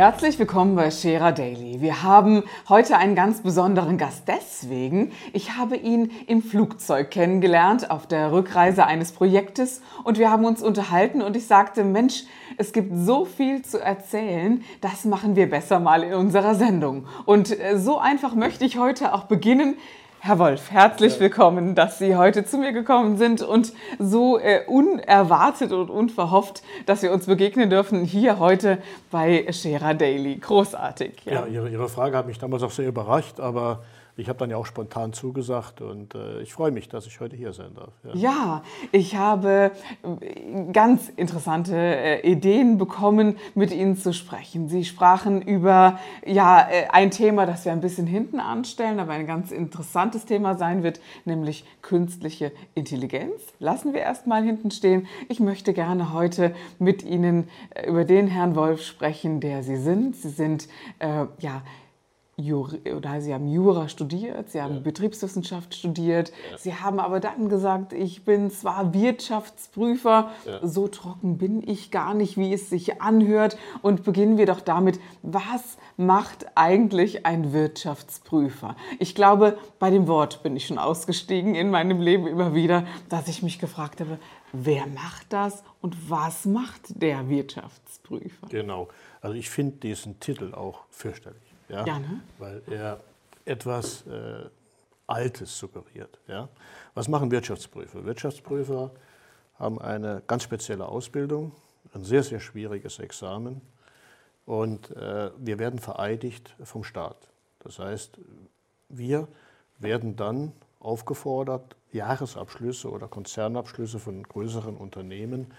Herzlich 0.00 0.38
willkommen 0.38 0.76
bei 0.76 0.90
Scherer 0.90 1.30
Daily. 1.30 1.82
Wir 1.82 2.02
haben 2.02 2.44
heute 2.70 2.96
einen 2.96 3.14
ganz 3.14 3.42
besonderen 3.42 3.98
Gast 3.98 4.22
deswegen. 4.28 5.12
Ich 5.34 5.58
habe 5.58 5.76
ihn 5.76 6.10
im 6.26 6.42
Flugzeug 6.42 7.10
kennengelernt 7.10 7.90
auf 7.90 8.06
der 8.06 8.32
Rückreise 8.32 8.86
eines 8.86 9.12
Projektes 9.12 9.82
und 10.02 10.18
wir 10.18 10.30
haben 10.30 10.46
uns 10.46 10.62
unterhalten 10.62 11.20
und 11.20 11.36
ich 11.36 11.46
sagte, 11.46 11.84
Mensch, 11.84 12.24
es 12.56 12.72
gibt 12.72 12.92
so 12.96 13.26
viel 13.26 13.60
zu 13.60 13.78
erzählen, 13.78 14.64
das 14.80 15.04
machen 15.04 15.36
wir 15.36 15.50
besser 15.50 15.80
mal 15.80 16.02
in 16.02 16.14
unserer 16.14 16.54
Sendung. 16.54 17.06
Und 17.26 17.60
äh, 17.60 17.78
so 17.78 17.98
einfach 17.98 18.34
möchte 18.34 18.64
ich 18.64 18.78
heute 18.78 19.12
auch 19.12 19.24
beginnen. 19.24 19.76
Herr 20.22 20.38
Wolf, 20.38 20.70
herzlich 20.70 21.18
willkommen, 21.18 21.74
dass 21.74 21.98
Sie 21.98 22.14
heute 22.14 22.44
zu 22.44 22.58
mir 22.58 22.72
gekommen 22.72 23.16
sind 23.16 23.40
und 23.40 23.72
so 23.98 24.38
äh, 24.38 24.66
unerwartet 24.66 25.72
und 25.72 25.88
unverhofft, 25.88 26.62
dass 26.84 27.00
wir 27.00 27.10
uns 27.10 27.24
begegnen 27.24 27.70
dürfen 27.70 28.04
hier 28.04 28.38
heute 28.38 28.82
bei 29.10 29.50
Scherer 29.50 29.94
Daily. 29.94 30.36
Großartig. 30.36 31.22
Ja, 31.24 31.32
ja 31.32 31.46
Ihre, 31.46 31.70
Ihre 31.70 31.88
Frage 31.88 32.18
hat 32.18 32.26
mich 32.26 32.38
damals 32.38 32.62
auch 32.62 32.70
sehr 32.70 32.86
überrascht, 32.86 33.40
aber 33.40 33.82
ich 34.20 34.28
habe 34.28 34.38
dann 34.38 34.50
ja 34.50 34.56
auch 34.56 34.66
spontan 34.66 35.12
zugesagt 35.12 35.80
und 35.80 36.14
äh, 36.14 36.42
ich 36.42 36.52
freue 36.52 36.70
mich, 36.70 36.88
dass 36.88 37.06
ich 37.06 37.20
heute 37.20 37.36
hier 37.36 37.52
sein 37.52 37.74
darf. 37.74 37.92
Ja, 38.04 38.14
ja 38.14 38.62
ich 38.92 39.16
habe 39.16 39.72
äh, 40.02 40.72
ganz 40.72 41.08
interessante 41.08 41.74
äh, 41.74 42.30
Ideen 42.30 42.76
bekommen, 42.76 43.36
mit 43.54 43.72
Ihnen 43.72 43.96
zu 43.96 44.12
sprechen. 44.12 44.68
Sie 44.68 44.84
sprachen 44.84 45.40
über 45.40 45.98
ja, 46.26 46.68
äh, 46.68 46.88
ein 46.90 47.10
Thema, 47.10 47.46
das 47.46 47.64
wir 47.64 47.72
ein 47.72 47.80
bisschen 47.80 48.06
hinten 48.06 48.40
anstellen, 48.40 49.00
aber 49.00 49.12
ein 49.12 49.26
ganz 49.26 49.50
interessantes 49.50 50.26
Thema 50.26 50.54
sein 50.54 50.82
wird, 50.82 51.00
nämlich 51.24 51.64
künstliche 51.80 52.52
Intelligenz. 52.74 53.40
Lassen 53.58 53.94
wir 53.94 54.02
erst 54.02 54.26
mal 54.26 54.42
hinten 54.42 54.70
stehen. 54.70 55.06
Ich 55.28 55.40
möchte 55.40 55.72
gerne 55.72 56.12
heute 56.12 56.54
mit 56.78 57.02
Ihnen 57.02 57.48
äh, 57.70 57.88
über 57.88 58.04
den 58.04 58.26
Herrn 58.26 58.54
Wolf 58.54 58.82
sprechen, 58.82 59.40
der 59.40 59.62
Sie 59.62 59.76
sind. 59.76 60.14
Sie 60.14 60.28
sind 60.28 60.68
äh, 60.98 61.24
ja 61.38 61.62
Jur 62.40 62.70
oder 62.96 63.20
Sie 63.20 63.32
haben 63.32 63.48
Jura 63.48 63.88
studiert, 63.88 64.50
Sie 64.50 64.60
haben 64.60 64.76
ja. 64.76 64.80
Betriebswissenschaft 64.80 65.74
studiert, 65.74 66.32
ja. 66.50 66.58
Sie 66.58 66.74
haben 66.74 66.98
aber 66.98 67.20
dann 67.20 67.48
gesagt, 67.48 67.92
ich 67.92 68.24
bin 68.24 68.50
zwar 68.50 68.92
Wirtschaftsprüfer, 68.94 70.30
ja. 70.46 70.66
so 70.66 70.88
trocken 70.88 71.38
bin 71.38 71.66
ich 71.68 71.90
gar 71.90 72.14
nicht, 72.14 72.36
wie 72.36 72.52
es 72.52 72.70
sich 72.70 73.00
anhört. 73.00 73.56
Und 73.82 74.04
beginnen 74.04 74.38
wir 74.38 74.46
doch 74.46 74.60
damit, 74.60 75.00
was 75.22 75.78
macht 75.96 76.46
eigentlich 76.54 77.26
ein 77.26 77.52
Wirtschaftsprüfer? 77.52 78.76
Ich 78.98 79.14
glaube, 79.14 79.58
bei 79.78 79.90
dem 79.90 80.08
Wort 80.08 80.42
bin 80.42 80.56
ich 80.56 80.66
schon 80.66 80.78
ausgestiegen 80.78 81.54
in 81.54 81.70
meinem 81.70 82.00
Leben 82.00 82.26
immer 82.26 82.54
wieder, 82.54 82.84
dass 83.08 83.28
ich 83.28 83.42
mich 83.42 83.58
gefragt 83.58 84.00
habe, 84.00 84.18
wer 84.52 84.86
macht 84.86 85.32
das 85.32 85.62
und 85.80 86.10
was 86.10 86.44
macht 86.44 87.00
der 87.00 87.28
Wirtschaftsprüfer? 87.28 88.48
Genau, 88.48 88.88
also 89.20 89.36
ich 89.36 89.50
finde 89.50 89.76
diesen 89.76 90.20
Titel 90.20 90.54
auch 90.54 90.84
fürchterlich 90.90 91.49
ja, 91.70 91.86
ja 91.86 91.98
ne? 91.98 92.20
weil 92.38 92.62
er 92.68 93.00
etwas 93.44 94.06
äh, 94.06 94.44
Altes 95.06 95.58
suggeriert. 95.58 96.18
Ja. 96.26 96.48
Was 96.94 97.08
machen 97.08 97.30
Wirtschaftsprüfer? 97.30 98.04
Wirtschaftsprüfer 98.04 98.90
haben 99.58 99.80
eine 99.80 100.22
ganz 100.26 100.44
spezielle 100.44 100.86
Ausbildung, 100.86 101.52
ein 101.94 102.04
sehr, 102.04 102.22
sehr 102.22 102.40
schwieriges 102.40 102.98
Examen 102.98 103.60
und 104.46 104.90
äh, 104.96 105.30
wir 105.36 105.58
werden 105.58 105.78
vereidigt 105.78 106.54
vom 106.62 106.84
Staat. 106.84 107.28
Das 107.60 107.78
heißt, 107.78 108.18
wir 108.88 109.28
werden 109.78 110.16
dann 110.16 110.52
aufgefordert, 110.78 111.76
Jahresabschlüsse 111.92 112.90
oder 112.90 113.08
Konzernabschlüsse 113.08 113.98
von 113.98 114.22
größeren 114.22 114.76
Unternehmen 114.76 115.52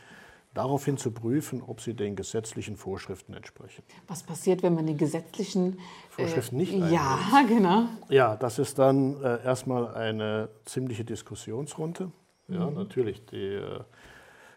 daraufhin 0.54 0.98
zu 0.98 1.12
prüfen, 1.12 1.62
ob 1.62 1.82
sie 1.82 1.94
den 1.94 2.16
gesetzlichen 2.16 2.76
Vorschriften 2.76 3.34
entsprechen. 3.34 3.84
Was 4.08 4.24
passiert, 4.24 4.64
wenn 4.64 4.76
man 4.76 4.86
die 4.86 4.98
gesetzlichen 4.98 5.74
äh, 5.74 5.82
Vorschriften 6.10 6.58
nicht 6.58 6.74
einhält? 6.74 6.94
Ja, 6.94 7.44
genau. 7.48 7.84
Ja, 8.10 8.36
das 8.36 8.60
ist 8.60 8.78
dann 8.78 9.22
äh, 9.24 9.44
erstmal 9.44 9.94
eine 9.94 10.50
ziemliche 10.66 11.06
Diskussionsrunde. 11.06 12.12
Ja, 12.48 12.70
mhm. 12.70 12.76
natürlich 12.76 13.26
die 13.28 13.56
äh, 13.56 13.80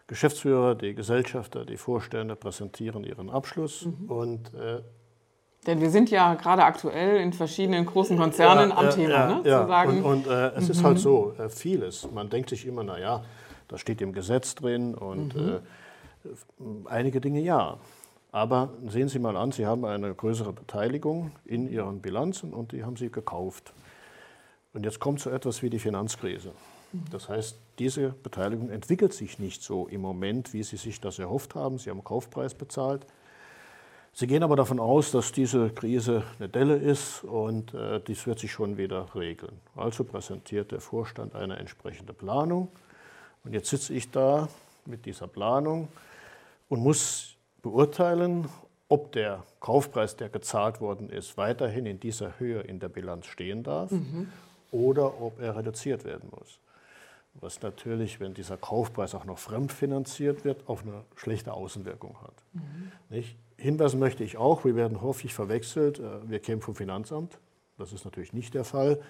Geschäftsführer, 0.07 0.75
die 0.75 0.93
Gesellschafter, 0.93 1.65
die 1.65 1.77
Vorstände 1.77 2.35
präsentieren 2.35 3.03
ihren 3.03 3.29
Abschluss 3.29 3.85
mhm. 3.85 4.09
und 4.09 4.53
äh, 4.53 4.81
denn 5.65 5.81
wir 5.81 5.89
sind 5.89 6.11
ja 6.11 6.35
gerade 6.35 6.63
aktuell 6.63 7.17
in 7.17 7.33
verschiedenen 7.33 7.87
großen 7.87 8.17
Konzernen 8.19 8.69
ja, 8.69 8.75
am 8.75 8.89
Thema, 8.91 9.09
ja, 9.09 9.27
ne? 9.27 9.41
Ja. 9.49 9.61
Zu 9.63 9.67
sagen, 9.67 10.03
und, 10.03 10.27
und 10.27 10.27
äh, 10.27 10.49
es 10.49 10.65
mhm. 10.65 10.71
ist 10.71 10.83
halt 10.83 10.99
so, 10.99 11.33
äh, 11.39 11.49
vieles. 11.49 12.07
Man 12.11 12.29
denkt 12.29 12.51
sich 12.51 12.67
immer, 12.67 12.83
naja, 12.83 13.23
das 13.67 13.81
steht 13.81 13.99
im 14.01 14.13
Gesetz 14.13 14.53
drin 14.53 14.93
und 14.93 15.35
mhm. 15.35 15.55
äh, 15.55 15.59
Einige 16.85 17.21
Dinge 17.21 17.41
ja. 17.41 17.77
Aber 18.31 18.73
sehen 18.87 19.07
Sie 19.07 19.19
mal 19.19 19.37
an, 19.37 19.53
Sie 19.53 19.65
haben 19.65 19.85
eine 19.85 20.13
größere 20.13 20.51
Beteiligung 20.51 21.31
in 21.45 21.71
Ihren 21.71 22.01
Bilanzen 22.01 22.53
und 22.53 22.73
die 22.73 22.83
haben 22.83 22.97
Sie 22.97 23.09
gekauft. 23.09 23.73
Und 24.73 24.83
jetzt 24.83 24.99
kommt 24.99 25.21
so 25.21 25.29
etwas 25.29 25.63
wie 25.63 25.69
die 25.69 25.79
Finanzkrise. 25.79 26.51
Das 27.11 27.29
heißt, 27.29 27.57
diese 27.79 28.09
Beteiligung 28.09 28.69
entwickelt 28.69 29.13
sich 29.13 29.39
nicht 29.39 29.63
so 29.63 29.87
im 29.87 30.01
Moment, 30.01 30.53
wie 30.53 30.63
Sie 30.63 30.77
sich 30.77 30.99
das 30.99 31.17
erhofft 31.19 31.55
haben. 31.55 31.77
Sie 31.77 31.89
haben 31.89 32.03
Kaufpreis 32.03 32.53
bezahlt. 32.53 33.05
Sie 34.11 34.27
gehen 34.27 34.43
aber 34.43 34.55
davon 34.55 34.79
aus, 34.79 35.11
dass 35.11 35.33
diese 35.33 35.69
Krise 35.69 36.23
eine 36.39 36.47
Delle 36.47 36.75
ist 36.75 37.23
und 37.25 37.73
äh, 37.73 37.99
dies 37.99 38.25
wird 38.27 38.39
sich 38.39 38.51
schon 38.51 38.77
wieder 38.77 39.13
regeln. 39.13 39.59
Also 39.75 40.05
präsentiert 40.05 40.71
der 40.71 40.79
Vorstand 40.79 41.35
eine 41.35 41.57
entsprechende 41.57 42.13
Planung. 42.13 42.69
Und 43.43 43.53
jetzt 43.53 43.69
sitze 43.69 43.93
ich 43.93 44.11
da 44.11 44.47
mit 44.85 45.05
dieser 45.05 45.27
Planung 45.27 45.89
und 46.67 46.81
muss 46.81 47.35
beurteilen, 47.61 48.47
ob 48.87 49.11
der 49.11 49.43
Kaufpreis, 49.59 50.15
der 50.15 50.29
gezahlt 50.29 50.79
worden 50.79 51.09
ist, 51.09 51.37
weiterhin 51.37 51.85
in 51.85 51.99
dieser 51.99 52.39
Höhe 52.39 52.61
in 52.61 52.79
der 52.79 52.89
Bilanz 52.89 53.25
stehen 53.25 53.63
darf 53.63 53.91
mhm. 53.91 54.29
oder 54.71 55.21
ob 55.21 55.39
er 55.39 55.55
reduziert 55.55 56.05
werden 56.05 56.29
muss. 56.29 56.59
Was 57.33 57.61
natürlich, 57.61 58.19
wenn 58.19 58.33
dieser 58.33 58.57
Kaufpreis 58.57 59.13
auch 59.13 59.25
noch 59.25 59.39
fremdfinanziert 59.39 60.45
wird, 60.45 60.69
auch 60.69 60.83
eine 60.83 61.03
schlechte 61.15 61.53
Außenwirkung 61.53 62.15
hat. 62.21 62.33
Mhm. 62.53 63.23
Hinweisen 63.57 63.99
möchte 63.99 64.23
ich 64.23 64.37
auch, 64.37 64.65
wir 64.65 64.75
werden 64.75 65.01
häufig 65.01 65.33
verwechselt, 65.33 65.99
äh, 65.99 66.29
wir 66.29 66.39
kämen 66.39 66.61
vom 66.61 66.75
Finanzamt. 66.75 67.39
Das 67.77 67.93
ist 67.93 68.05
natürlich 68.05 68.33
nicht 68.33 68.53
der 68.53 68.63
Fall. 68.63 69.01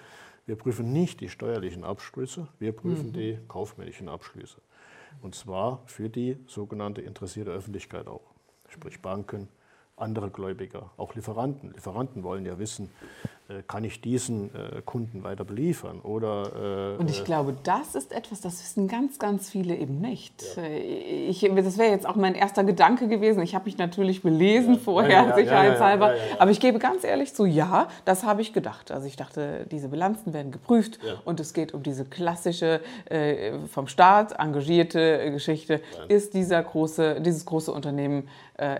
Wir 0.46 0.56
prüfen 0.56 0.92
nicht 0.92 1.20
die 1.20 1.28
steuerlichen 1.28 1.84
Abschlüsse, 1.84 2.48
wir 2.58 2.72
prüfen 2.72 3.08
mhm. 3.08 3.12
die 3.12 3.38
kaufmännischen 3.48 4.08
Abschlüsse. 4.08 4.60
Und 5.22 5.34
zwar 5.34 5.82
für 5.86 6.08
die 6.08 6.38
sogenannte 6.46 7.02
interessierte 7.02 7.50
Öffentlichkeit 7.50 8.06
auch, 8.06 8.34
sprich 8.68 9.00
Banken, 9.02 9.48
andere 9.96 10.30
Gläubiger, 10.30 10.90
auch 10.96 11.14
Lieferanten. 11.14 11.72
Lieferanten 11.72 12.22
wollen 12.22 12.44
ja 12.44 12.58
wissen, 12.58 12.90
kann 13.68 13.84
ich 13.84 14.00
diesen 14.00 14.52
äh, 14.54 14.82
Kunden 14.84 15.22
weiter 15.22 15.44
beliefern? 15.44 16.00
Oder, 16.00 16.96
äh, 16.96 17.00
Und 17.00 17.08
ich 17.08 17.24
glaube, 17.24 17.54
das 17.62 17.94
ist 17.94 18.12
etwas, 18.12 18.40
das 18.40 18.60
wissen 18.60 18.88
ganz, 18.88 19.20
ganz 19.20 19.50
viele 19.50 19.76
eben 19.76 20.00
nicht. 20.00 20.42
Ja. 20.56 20.64
Ich, 20.64 21.48
das 21.54 21.78
wäre 21.78 21.92
jetzt 21.92 22.06
auch 22.06 22.16
mein 22.16 22.34
erster 22.34 22.64
Gedanke 22.64 23.06
gewesen. 23.06 23.40
Ich 23.42 23.54
habe 23.54 23.66
mich 23.66 23.78
natürlich 23.78 24.22
belesen 24.22 24.74
ja. 24.74 24.80
vorher, 24.80 25.26
ja, 25.28 25.34
sicherheitshalber. 25.36 26.14
Aber 26.40 26.50
ich 26.50 26.58
gebe 26.58 26.80
ganz 26.80 27.04
ehrlich 27.04 27.34
zu, 27.34 27.44
ja, 27.44 27.86
das 28.04 28.24
habe 28.24 28.42
ich 28.42 28.52
gedacht. 28.52 28.90
Also 28.90 29.06
ich 29.06 29.14
dachte, 29.14 29.66
diese 29.70 29.88
Bilanzen 29.88 30.34
werden 30.34 30.50
geprüft 30.50 30.98
und 31.24 31.38
es 31.38 31.52
geht 31.52 31.72
um 31.72 31.82
diese 31.82 32.04
klassische, 32.04 32.80
vom 33.70 33.86
Staat 33.86 34.32
engagierte 34.38 35.30
Geschichte. 35.30 35.80
Ist 36.08 36.34
dieser 36.34 36.62
große, 36.62 37.20
dieses 37.20 37.44
große 37.44 37.70
Unternehmen 37.70 38.28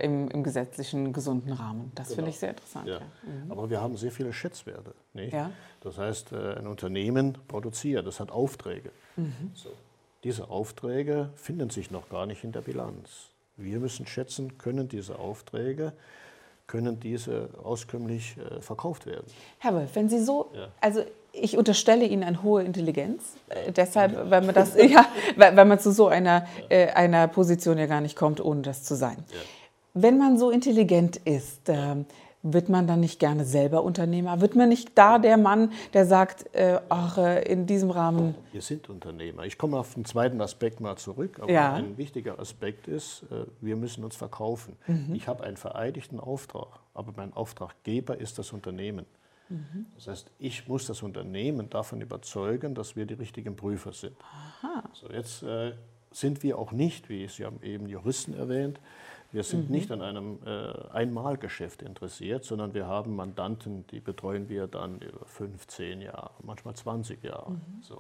im, 0.01 0.29
im 0.29 0.43
gesetzlichen, 0.43 1.13
gesunden 1.13 1.53
Rahmen? 1.53 1.93
Das 1.95 2.09
genau. 2.09 2.17
finde 2.17 2.31
ich 2.31 2.39
sehr 2.39 2.51
interessant. 2.51 2.87
Mhm. 2.87 3.51
Aber 3.51 3.71
wir 3.71 3.81
haben 3.81 3.97
sehr 3.97 4.11
viele 4.11 4.33
Schätze 4.33 4.56
Geschäftswerte. 4.65 4.95
Ja. 5.15 5.51
Das 5.81 5.99
heißt, 5.99 6.33
äh, 6.33 6.55
ein 6.59 6.67
Unternehmen 6.67 7.39
produziert, 7.49 8.07
das 8.07 8.21
hat 8.21 8.31
Aufträge. 8.31 8.91
Mhm. 9.17 9.51
So. 9.55 9.71
Diese 10.25 10.51
Aufträge 10.51 11.31
finden 11.37 11.71
sich 11.71 11.91
noch 11.91 12.09
gar 12.09 12.27
nicht 12.27 12.45
in 12.45 12.53
der 12.53 12.63
Bilanz. 12.63 13.31
Wir 13.57 13.79
müssen 13.79 14.07
schätzen, 14.07 14.59
können 14.59 14.89
diese 14.89 15.19
Aufträge, 15.19 15.93
können 16.67 16.99
diese 16.99 17.51
auskömmlich 17.63 18.37
äh, 18.37 18.61
verkauft 18.61 19.07
werden. 19.07 19.27
Herr 19.59 19.75
Wolf, 19.75 19.95
wenn 19.95 20.09
Sie 20.09 20.23
so, 20.23 20.51
ja. 20.53 20.69
also 20.81 21.03
ich 21.33 21.57
unterstelle 21.57 22.07
Ihnen 22.07 22.25
eine 22.25 22.43
hohe 22.43 22.65
Intelligenz, 22.65 23.23
äh, 23.49 23.71
deshalb, 23.73 24.15
ja. 24.15 24.31
weil 24.31 24.43
man 24.43 24.55
das, 24.55 24.75
ja, 24.77 25.07
weil, 25.37 25.65
man 25.65 25.79
zu 25.79 25.93
so 25.93 26.09
einer, 26.09 26.47
äh, 26.69 26.89
einer 26.89 27.29
Position 27.29 27.79
ja 27.79 27.87
gar 27.87 28.01
nicht 28.01 28.17
kommt, 28.17 28.45
ohne 28.45 28.63
das 28.63 28.83
zu 28.83 28.97
sein. 28.97 29.17
Wenn 29.95 30.19
man 30.19 30.39
so 30.39 30.51
intelligent 30.51 31.17
ist, 31.19 31.69
ähm, 31.69 32.05
wird 32.53 32.69
man 32.69 32.87
dann 32.87 33.01
nicht 33.01 33.19
gerne 33.19 33.45
selber 33.45 33.83
Unternehmer? 33.83 34.41
Wird 34.41 34.55
man 34.57 34.69
nicht 34.69 34.97
da 34.97 35.19
der 35.19 35.37
Mann, 35.37 35.73
der 35.93 36.07
sagt, 36.07 36.55
äh, 36.55 36.81
ach, 36.89 37.19
äh, 37.19 37.43
in 37.51 37.67
diesem 37.67 37.91
Rahmen? 37.91 38.35
Wir 38.53 38.63
sind 38.63 38.89
Unternehmer. 38.89 39.45
Ich 39.45 39.59
komme 39.59 39.79
auf 39.79 39.95
den 39.95 40.05
zweiten 40.05 40.41
Aspekt 40.41 40.81
mal 40.81 40.97
zurück. 40.97 41.39
Aber 41.41 41.51
Ja. 41.53 41.75
ein 41.75 41.97
wichtiger 41.97 42.39
Aspekt 42.39 42.89
ist, 42.89 43.25
äh, 43.31 43.45
wir 43.61 43.77
müssen 43.77 44.05
uns 44.05 44.17
verkaufen. 44.17 44.77
Ich 45.13 45.29
habe 45.29 45.45
einen 45.45 45.57
vereidigten 45.57 46.21
Auftrag, 46.21 46.69
aber 46.95 47.13
mein 47.17 47.33
Auftraggeber 47.33 48.19
ist 48.19 48.39
das 48.39 48.53
Unternehmen. 48.53 49.07
Das 49.95 50.09
heißt, 50.09 50.31
ich 50.41 50.67
muss 50.67 50.87
das 50.87 51.03
Unternehmen 51.05 51.71
davon 51.71 52.01
überzeugen, 52.01 52.75
dass 52.75 52.97
wir 52.97 53.07
die 53.07 53.15
richtigen 53.15 53.55
Prüfer 53.55 53.93
sind. 53.93 54.17
So, 54.93 55.09
jetzt 55.09 55.45
äh, 55.45 55.73
sind 56.11 56.43
wir 56.43 56.59
auch 56.59 56.73
nicht, 56.73 57.09
wie 57.09 57.29
Sie 57.29 57.45
haben 57.45 57.63
eben 57.63 57.87
Juristen 57.89 58.35
erwähnt, 58.35 58.81
wir 59.37 59.43
sind 59.43 59.69
nicht 59.69 59.93
an 59.93 60.01
einem 60.01 60.39
äh, 60.47 60.73
Einmalgeschäft 60.95 61.83
interessiert, 61.83 62.45
sondern 62.45 62.73
wir 62.73 62.87
haben 62.87 63.15
Mandanten, 63.15 63.87
die 63.89 64.01
betreuen 64.01 64.49
wir 64.49 64.67
dann 64.67 64.99
über 65.01 65.27
15 65.27 66.01
Jahre, 66.01 66.31
manchmal 66.43 66.75
20 66.75 67.23
Jahre. 67.23 67.61
So. 67.83 67.97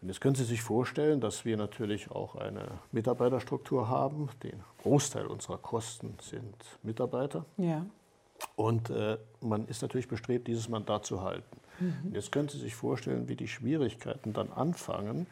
Und 0.00 0.06
jetzt 0.08 0.20
können 0.20 0.36
Sie 0.36 0.44
sich 0.44 0.62
vorstellen, 0.62 1.20
dass 1.20 1.44
wir 1.44 1.56
natürlich 1.56 2.12
auch 2.12 2.36
eine 2.36 2.78
Mitarbeiterstruktur 2.92 3.88
haben. 3.88 4.28
Den 4.44 4.62
Großteil 4.82 5.26
unserer 5.26 5.58
Kosten 5.58 6.16
sind 6.20 6.54
Mitarbeiter. 6.84 7.44
Ja. 7.56 7.84
Und 8.54 8.90
äh, 8.90 9.18
man 9.40 9.66
ist 9.66 9.82
natürlich 9.82 10.06
bestrebt, 10.06 10.46
dieses 10.46 10.68
Mandat 10.68 11.06
zu 11.06 11.22
halten. 11.22 11.56
Und 12.04 12.14
jetzt 12.14 12.30
können 12.30 12.48
Sie 12.48 12.58
sich 12.58 12.76
vorstellen, 12.76 13.26
wie 13.28 13.34
die 13.34 13.48
Schwierigkeiten 13.48 14.32
dann 14.32 14.52
anfangen, 14.52 15.26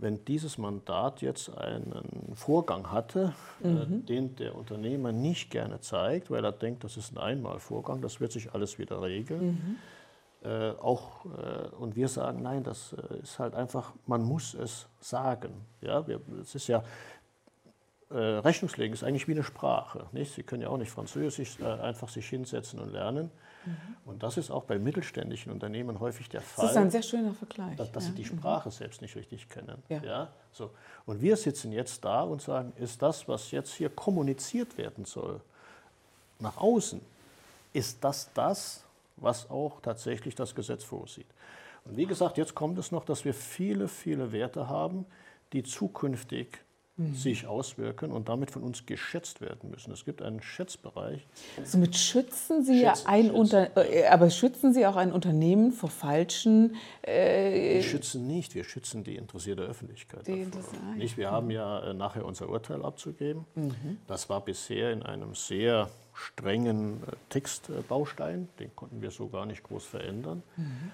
wenn 0.00 0.24
dieses 0.24 0.58
Mandat 0.58 1.20
jetzt 1.20 1.56
einen 1.56 2.32
Vorgang 2.34 2.90
hatte, 2.90 3.34
äh, 3.62 3.86
den 3.86 4.34
der 4.36 4.54
Unternehmer 4.54 5.12
nicht 5.12 5.50
gerne 5.50 5.80
zeigt, 5.80 6.30
weil 6.30 6.44
er 6.44 6.52
denkt, 6.52 6.84
das 6.84 6.96
ist 6.96 7.12
ein 7.12 7.18
Einmalvorgang, 7.18 8.00
das 8.00 8.20
wird 8.20 8.32
sich 8.32 8.54
alles 8.54 8.78
wieder 8.78 9.02
regeln. 9.02 9.78
Äh, 10.42 10.70
auch, 10.80 11.26
äh, 11.26 11.68
und 11.76 11.96
wir 11.96 12.08
sagen, 12.08 12.40
nein, 12.42 12.64
das 12.64 12.94
äh, 12.94 13.18
ist 13.22 13.38
halt 13.38 13.54
einfach, 13.54 13.92
man 14.06 14.22
muss 14.22 14.54
es 14.54 14.88
sagen. 14.98 15.52
Ja, 15.82 16.06
wir, 16.06 16.20
es 16.40 16.54
ist 16.54 16.66
ja, 16.66 16.82
äh, 18.10 18.16
Rechnungslegen 18.16 18.94
ist 18.94 19.04
eigentlich 19.04 19.28
wie 19.28 19.32
eine 19.32 19.42
Sprache. 19.42 20.06
Nicht? 20.12 20.32
Sie 20.32 20.42
können 20.42 20.62
ja 20.62 20.68
auch 20.68 20.78
nicht 20.78 20.90
Französisch 20.90 21.60
äh, 21.60 21.64
einfach 21.64 22.08
sich 22.08 22.26
hinsetzen 22.26 22.80
und 22.80 22.90
lernen. 22.90 23.30
Und 24.04 24.22
das 24.22 24.36
ist 24.36 24.50
auch 24.50 24.64
bei 24.64 24.78
mittelständischen 24.78 25.52
Unternehmen 25.52 26.00
häufig 26.00 26.28
der 26.28 26.40
Fall 26.40 26.64
Das 26.64 26.72
ist 26.72 26.76
ein 26.76 26.90
sehr 26.90 27.02
schöner 27.02 27.34
Vergleich. 27.34 27.76
dass, 27.76 27.92
dass 27.92 28.04
ja. 28.04 28.10
sie 28.10 28.16
die 28.16 28.24
Sprache 28.24 28.70
selbst 28.70 29.02
nicht 29.02 29.16
richtig 29.16 29.48
kennen. 29.48 29.82
Ja. 29.88 30.28
So. 30.52 30.70
Und 31.06 31.20
wir 31.20 31.36
sitzen 31.36 31.72
jetzt 31.72 32.04
da 32.04 32.22
und 32.22 32.42
sagen, 32.42 32.72
ist 32.76 33.02
das, 33.02 33.28
was 33.28 33.50
jetzt 33.50 33.74
hier 33.74 33.90
kommuniziert 33.90 34.78
werden 34.78 35.04
soll, 35.04 35.40
nach 36.38 36.56
außen, 36.56 37.00
ist 37.72 38.02
das 38.02 38.30
das, 38.34 38.84
was 39.16 39.48
auch 39.50 39.80
tatsächlich 39.80 40.34
das 40.34 40.54
Gesetz 40.54 40.82
vorsieht? 40.82 41.26
Und 41.84 41.96
wie 41.96 42.06
gesagt, 42.06 42.38
jetzt 42.38 42.54
kommt 42.54 42.78
es 42.78 42.92
noch, 42.92 43.04
dass 43.04 43.24
wir 43.24 43.34
viele, 43.34 43.88
viele 43.88 44.32
Werte 44.32 44.68
haben, 44.68 45.06
die 45.52 45.62
zukünftig 45.62 46.58
sich 47.14 47.46
auswirken 47.46 48.12
und 48.12 48.28
damit 48.28 48.50
von 48.50 48.62
uns 48.62 48.84
geschätzt 48.84 49.40
werden 49.40 49.70
müssen. 49.70 49.92
Es 49.92 50.04
gibt 50.04 50.22
einen 50.22 50.42
Schätzbereich, 50.42 51.26
Somit 51.64 51.96
schützen 51.96 52.64
Sie 52.64 52.82
ja 52.82 52.94
ein 53.04 53.26
schützen, 53.26 53.36
Unter 53.36 53.76
äh, 53.76 54.06
aber 54.06 54.30
schützen 54.30 54.74
Sie 54.74 54.86
auch 54.86 54.96
ein 54.96 55.12
Unternehmen 55.12 55.72
vor 55.72 55.88
falschen 55.88 56.76
äh, 57.02 57.76
Wir 57.76 57.82
schützen 57.82 58.26
nicht, 58.26 58.54
wir 58.54 58.64
schützen 58.64 59.02
die 59.02 59.16
interessierte 59.16 59.62
Öffentlichkeit. 59.62 60.26
Die 60.26 60.46
Nicht, 60.96 61.16
wir 61.16 61.30
haben 61.30 61.50
ja 61.50 61.90
äh, 61.90 61.94
nachher 61.94 62.24
unser 62.24 62.48
Urteil 62.48 62.84
abzugeben. 62.84 63.46
Mhm. 63.54 63.98
Das 64.06 64.28
war 64.28 64.42
bisher 64.44 64.92
in 64.92 65.02
einem 65.02 65.34
sehr 65.34 65.88
strengen 66.12 67.02
äh, 67.04 67.16
Textbaustein, 67.30 68.48
den 68.58 68.74
konnten 68.76 69.00
wir 69.00 69.10
so 69.10 69.28
gar 69.28 69.46
nicht 69.46 69.62
groß 69.62 69.86
verändern. 69.86 70.42
Mhm. 70.56 70.90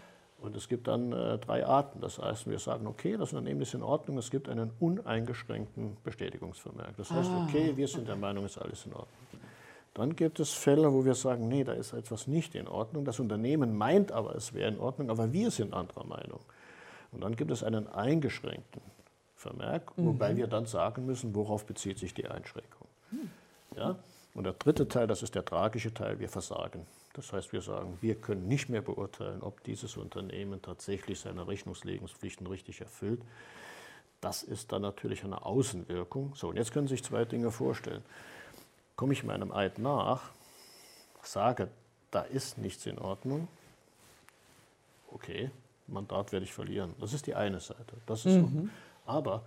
Und 0.47 0.55
es 0.55 0.69
gibt 0.69 0.87
dann 0.87 1.13
äh, 1.13 1.39
drei 1.39 1.67
Arten. 1.67 2.01
Das 2.01 2.21
heißt, 2.21 2.49
wir 2.49 2.61
sagen, 2.61 2.87
okay, 2.87 3.17
das 3.17 3.33
Unternehmen 3.33 3.63
ist 3.63 3.75
in 3.75 3.83
Ordnung, 3.83 4.17
es 4.19 4.31
gibt 4.31 4.49
einen 4.49 4.71
uneingeschränkten 4.79 5.97
Bestätigungsvermerk. 6.05 6.97
Das 6.97 7.11
heißt, 7.11 7.29
Ah, 7.29 7.47
okay, 7.49 7.77
wir 7.77 7.89
sind 7.89 8.07
der 8.07 8.15
Meinung, 8.15 8.45
ist 8.45 8.57
alles 8.57 8.87
in 8.87 8.93
Ordnung. 8.93 9.09
Dann 9.95 10.15
gibt 10.15 10.39
es 10.39 10.53
Fälle, 10.53 10.93
wo 10.93 11.05
wir 11.05 11.15
sagen, 11.15 11.49
nee, 11.49 11.65
da 11.65 11.73
ist 11.73 11.93
etwas 11.95 12.29
nicht 12.29 12.55
in 12.55 12.69
Ordnung. 12.69 13.05
Das 13.05 13.19
Unternehmen 13.19 13.77
meint 13.77 14.13
aber, 14.13 14.37
es 14.37 14.55
wäre 14.55 14.71
in 14.71 14.79
Ordnung, 14.79 15.11
aber 15.11 15.33
wir 15.33 15.51
sind 15.51 15.75
anderer 15.75 16.05
Meinung. 16.05 16.39
Und 17.11 17.23
dann 17.23 17.35
gibt 17.35 17.51
es 17.51 17.65
einen 17.65 17.89
eingeschränkten 17.89 18.83
Vermerk, 19.35 19.93
wobei 19.97 20.37
wir 20.37 20.47
dann 20.47 20.67
sagen 20.67 21.07
müssen, 21.07 21.35
worauf 21.35 21.67
bezieht 21.67 21.99
sich 21.99 22.15
die 22.15 22.29
Einschränkung. 22.29 22.87
Ja? 23.77 23.97
Und 24.35 24.45
der 24.45 24.53
dritte 24.53 24.87
Teil, 24.87 25.09
das 25.09 25.23
ist 25.25 25.35
der 25.35 25.45
tragische 25.45 25.93
Teil, 25.93 26.21
wir 26.21 26.29
versagen. 26.29 26.87
Das 27.17 27.33
heißt, 27.33 27.55
wir 27.55 27.63
sagen, 27.63 27.97
wir 28.03 28.15
können 28.15 28.47
nicht 28.47 28.69
mehr 28.69 28.83
beurteilen, 28.83 29.41
ob 29.41 29.65
dieses 29.65 29.97
Unternehmen 29.97 30.61
tatsächlich 30.61 31.19
seine 31.19 31.49
Rechnungslegungspflichten 31.49 32.47
richtig 32.47 32.83
erfüllt. 32.83 33.23
Das 34.21 34.43
ist 34.43 34.71
dann 34.71 34.83
natürlich 34.83 35.25
eine 35.25 35.47
Außenwirkung. 35.47 36.35
So, 36.35 36.49
und 36.49 36.57
jetzt 36.57 36.73
können 36.73 36.89
Sie 36.89 36.95
sich 36.95 37.05
zwei 37.05 37.25
Dinge 37.25 37.51
vorstellen. 37.51 38.03
Komme 38.97 39.15
ich 39.15 39.25
meinem 39.25 39.51
Eid 39.51 39.79
nach, 39.79 40.31
sage, 41.23 41.69
da 42.11 42.21
ist 42.21 42.59
nichts 42.59 42.85
in 42.85 42.99
Ordnung, 42.99 43.49
okay, 45.11 45.51
Mandat 45.87 46.33
werde 46.33 46.45
ich 46.45 46.53
verlieren. 46.53 46.95
Das 47.01 47.15
ist 47.15 47.27
die 47.27 47.35
eine 47.35 47.61
Seite. 47.61 47.97
Das 48.05 48.27
ist 48.27 48.35
so. 48.35 48.69
Aber 49.07 49.43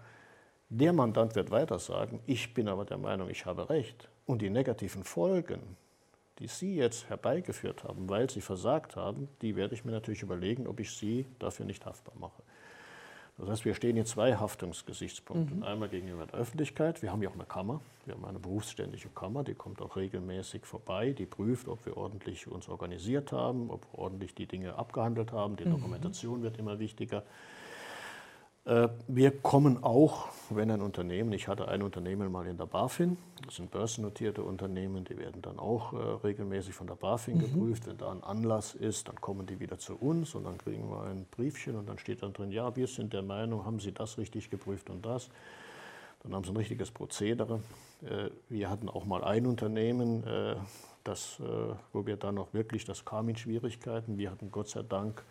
der 0.69 0.93
Mandant 0.93 1.35
wird 1.35 1.51
weiter 1.51 1.77
sagen, 1.77 2.19
ich 2.25 2.53
bin 2.55 2.67
aber 2.67 2.85
der 2.85 2.97
Meinung, 2.97 3.29
ich 3.29 3.45
habe 3.45 3.69
recht. 3.69 4.09
Und 4.25 4.41
die 4.41 4.49
negativen 4.49 5.03
Folgen, 5.03 5.77
die 6.39 6.47
Sie 6.47 6.75
jetzt 6.75 7.09
herbeigeführt 7.09 7.83
haben, 7.83 8.09
weil 8.09 8.29
Sie 8.29 8.41
versagt 8.41 8.95
haben, 8.95 9.27
die 9.41 9.55
werde 9.55 9.75
ich 9.75 9.85
mir 9.85 9.91
natürlich 9.91 10.21
überlegen, 10.21 10.67
ob 10.67 10.79
ich 10.79 10.91
Sie 10.91 11.25
dafür 11.37 11.65
nicht 11.65 11.85
haftbar 11.85 12.15
mache. 12.19 12.41
Das 13.37 13.47
heißt, 13.47 13.65
wir 13.65 13.73
stehen 13.73 13.95
hier 13.95 14.05
zwei 14.05 14.35
Haftungsgesichtspunkte. 14.35 15.65
Einmal 15.65 15.87
gegenüber 15.87 16.25
der 16.25 16.39
Öffentlichkeit. 16.39 17.01
Wir 17.01 17.11
haben 17.11 17.21
ja 17.21 17.29
auch 17.29 17.35
eine 17.35 17.45
Kammer. 17.45 17.79
Wir 18.05 18.15
haben 18.15 18.25
eine 18.25 18.39
berufsständige 18.39 19.07
Kammer, 19.09 19.45
die 19.45 19.53
kommt 19.53 19.81
auch 19.81 19.95
regelmäßig 19.95 20.65
vorbei. 20.65 21.13
Die 21.13 21.25
prüft, 21.25 21.69
ob 21.69 21.85
wir 21.85 21.95
ordentlich 21.95 22.47
uns 22.47 22.67
organisiert 22.67 23.31
haben, 23.31 23.69
ob 23.69 23.85
wir 23.93 23.99
ordentlich 23.99 24.35
die 24.35 24.45
Dinge 24.45 24.75
abgehandelt 24.75 25.31
haben. 25.31 25.55
Die 25.55 25.63
Dokumentation 25.63 26.41
wird 26.41 26.57
immer 26.57 26.79
wichtiger. 26.79 27.23
Äh, 28.69 28.89
Wir 29.07 29.31
kommen 29.31 29.83
auch, 29.83 30.27
wenn 30.51 30.69
ein 30.69 30.81
Unternehmen, 30.81 31.33
ich 31.33 31.47
hatte 31.47 31.67
ein 31.67 31.81
Unternehmen 31.81 32.31
mal 32.31 32.45
in 32.45 32.55
der 32.55 32.67
BaFin, 32.67 33.17
das 33.43 33.55
sind 33.55 33.71
börsennotierte 33.71 34.43
Unternehmen, 34.43 35.05
die 35.05 35.17
werden 35.17 35.41
dann 35.41 35.57
auch 35.57 35.93
äh, 35.93 35.97
regelmäßig 36.23 36.75
von 36.75 36.85
der 36.85 36.93
BaFin 36.93 37.39
geprüft. 37.39 37.87
Wenn 37.87 37.97
da 37.97 38.11
ein 38.11 38.23
Anlass 38.23 38.75
ist, 38.75 39.07
dann 39.07 39.19
kommen 39.19 39.47
die 39.47 39.59
wieder 39.59 39.79
zu 39.79 39.95
uns 39.95 40.35
und 40.35 40.43
dann 40.43 40.59
kriegen 40.59 40.87
wir 40.87 41.01
ein 41.05 41.25
Briefchen 41.31 41.75
und 41.77 41.89
dann 41.89 41.97
steht 41.97 42.21
dann 42.21 42.31
drin, 42.31 42.51
ja, 42.51 42.75
wir 42.75 42.85
sind 42.85 43.11
der 43.11 43.23
Meinung, 43.23 43.65
haben 43.65 43.79
Sie 43.79 43.91
das 43.91 44.19
richtig 44.19 44.51
geprüft 44.51 44.91
und 44.91 45.03
das. 45.03 45.29
Dann 46.21 46.35
haben 46.35 46.43
sie 46.43 46.51
ein 46.51 46.57
richtiges 46.57 46.91
Prozedere. 46.91 47.61
Äh, 48.03 48.29
Wir 48.49 48.69
hatten 48.69 48.87
auch 48.87 49.05
mal 49.05 49.23
ein 49.23 49.47
Unternehmen, 49.47 50.23
das, 51.05 51.41
wo 51.93 52.05
wir 52.05 52.17
dann 52.17 52.35
noch 52.35 52.53
wirklich, 52.53 52.85
das 52.85 53.03
kam 53.03 53.29
in 53.29 53.35
Schwierigkeiten. 53.35 54.17
Wir 54.19 54.29
hatten 54.29 54.51
Gott 54.51 54.67
sei 54.67 54.83
Dank, 54.83 55.23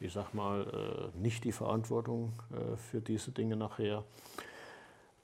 ich 0.00 0.12
sag 0.12 0.34
mal, 0.34 1.10
äh, 1.14 1.18
nicht 1.18 1.44
die 1.44 1.52
Verantwortung 1.52 2.32
äh, 2.52 2.76
für 2.76 3.00
diese 3.00 3.30
Dinge 3.30 3.56
nachher. 3.56 4.04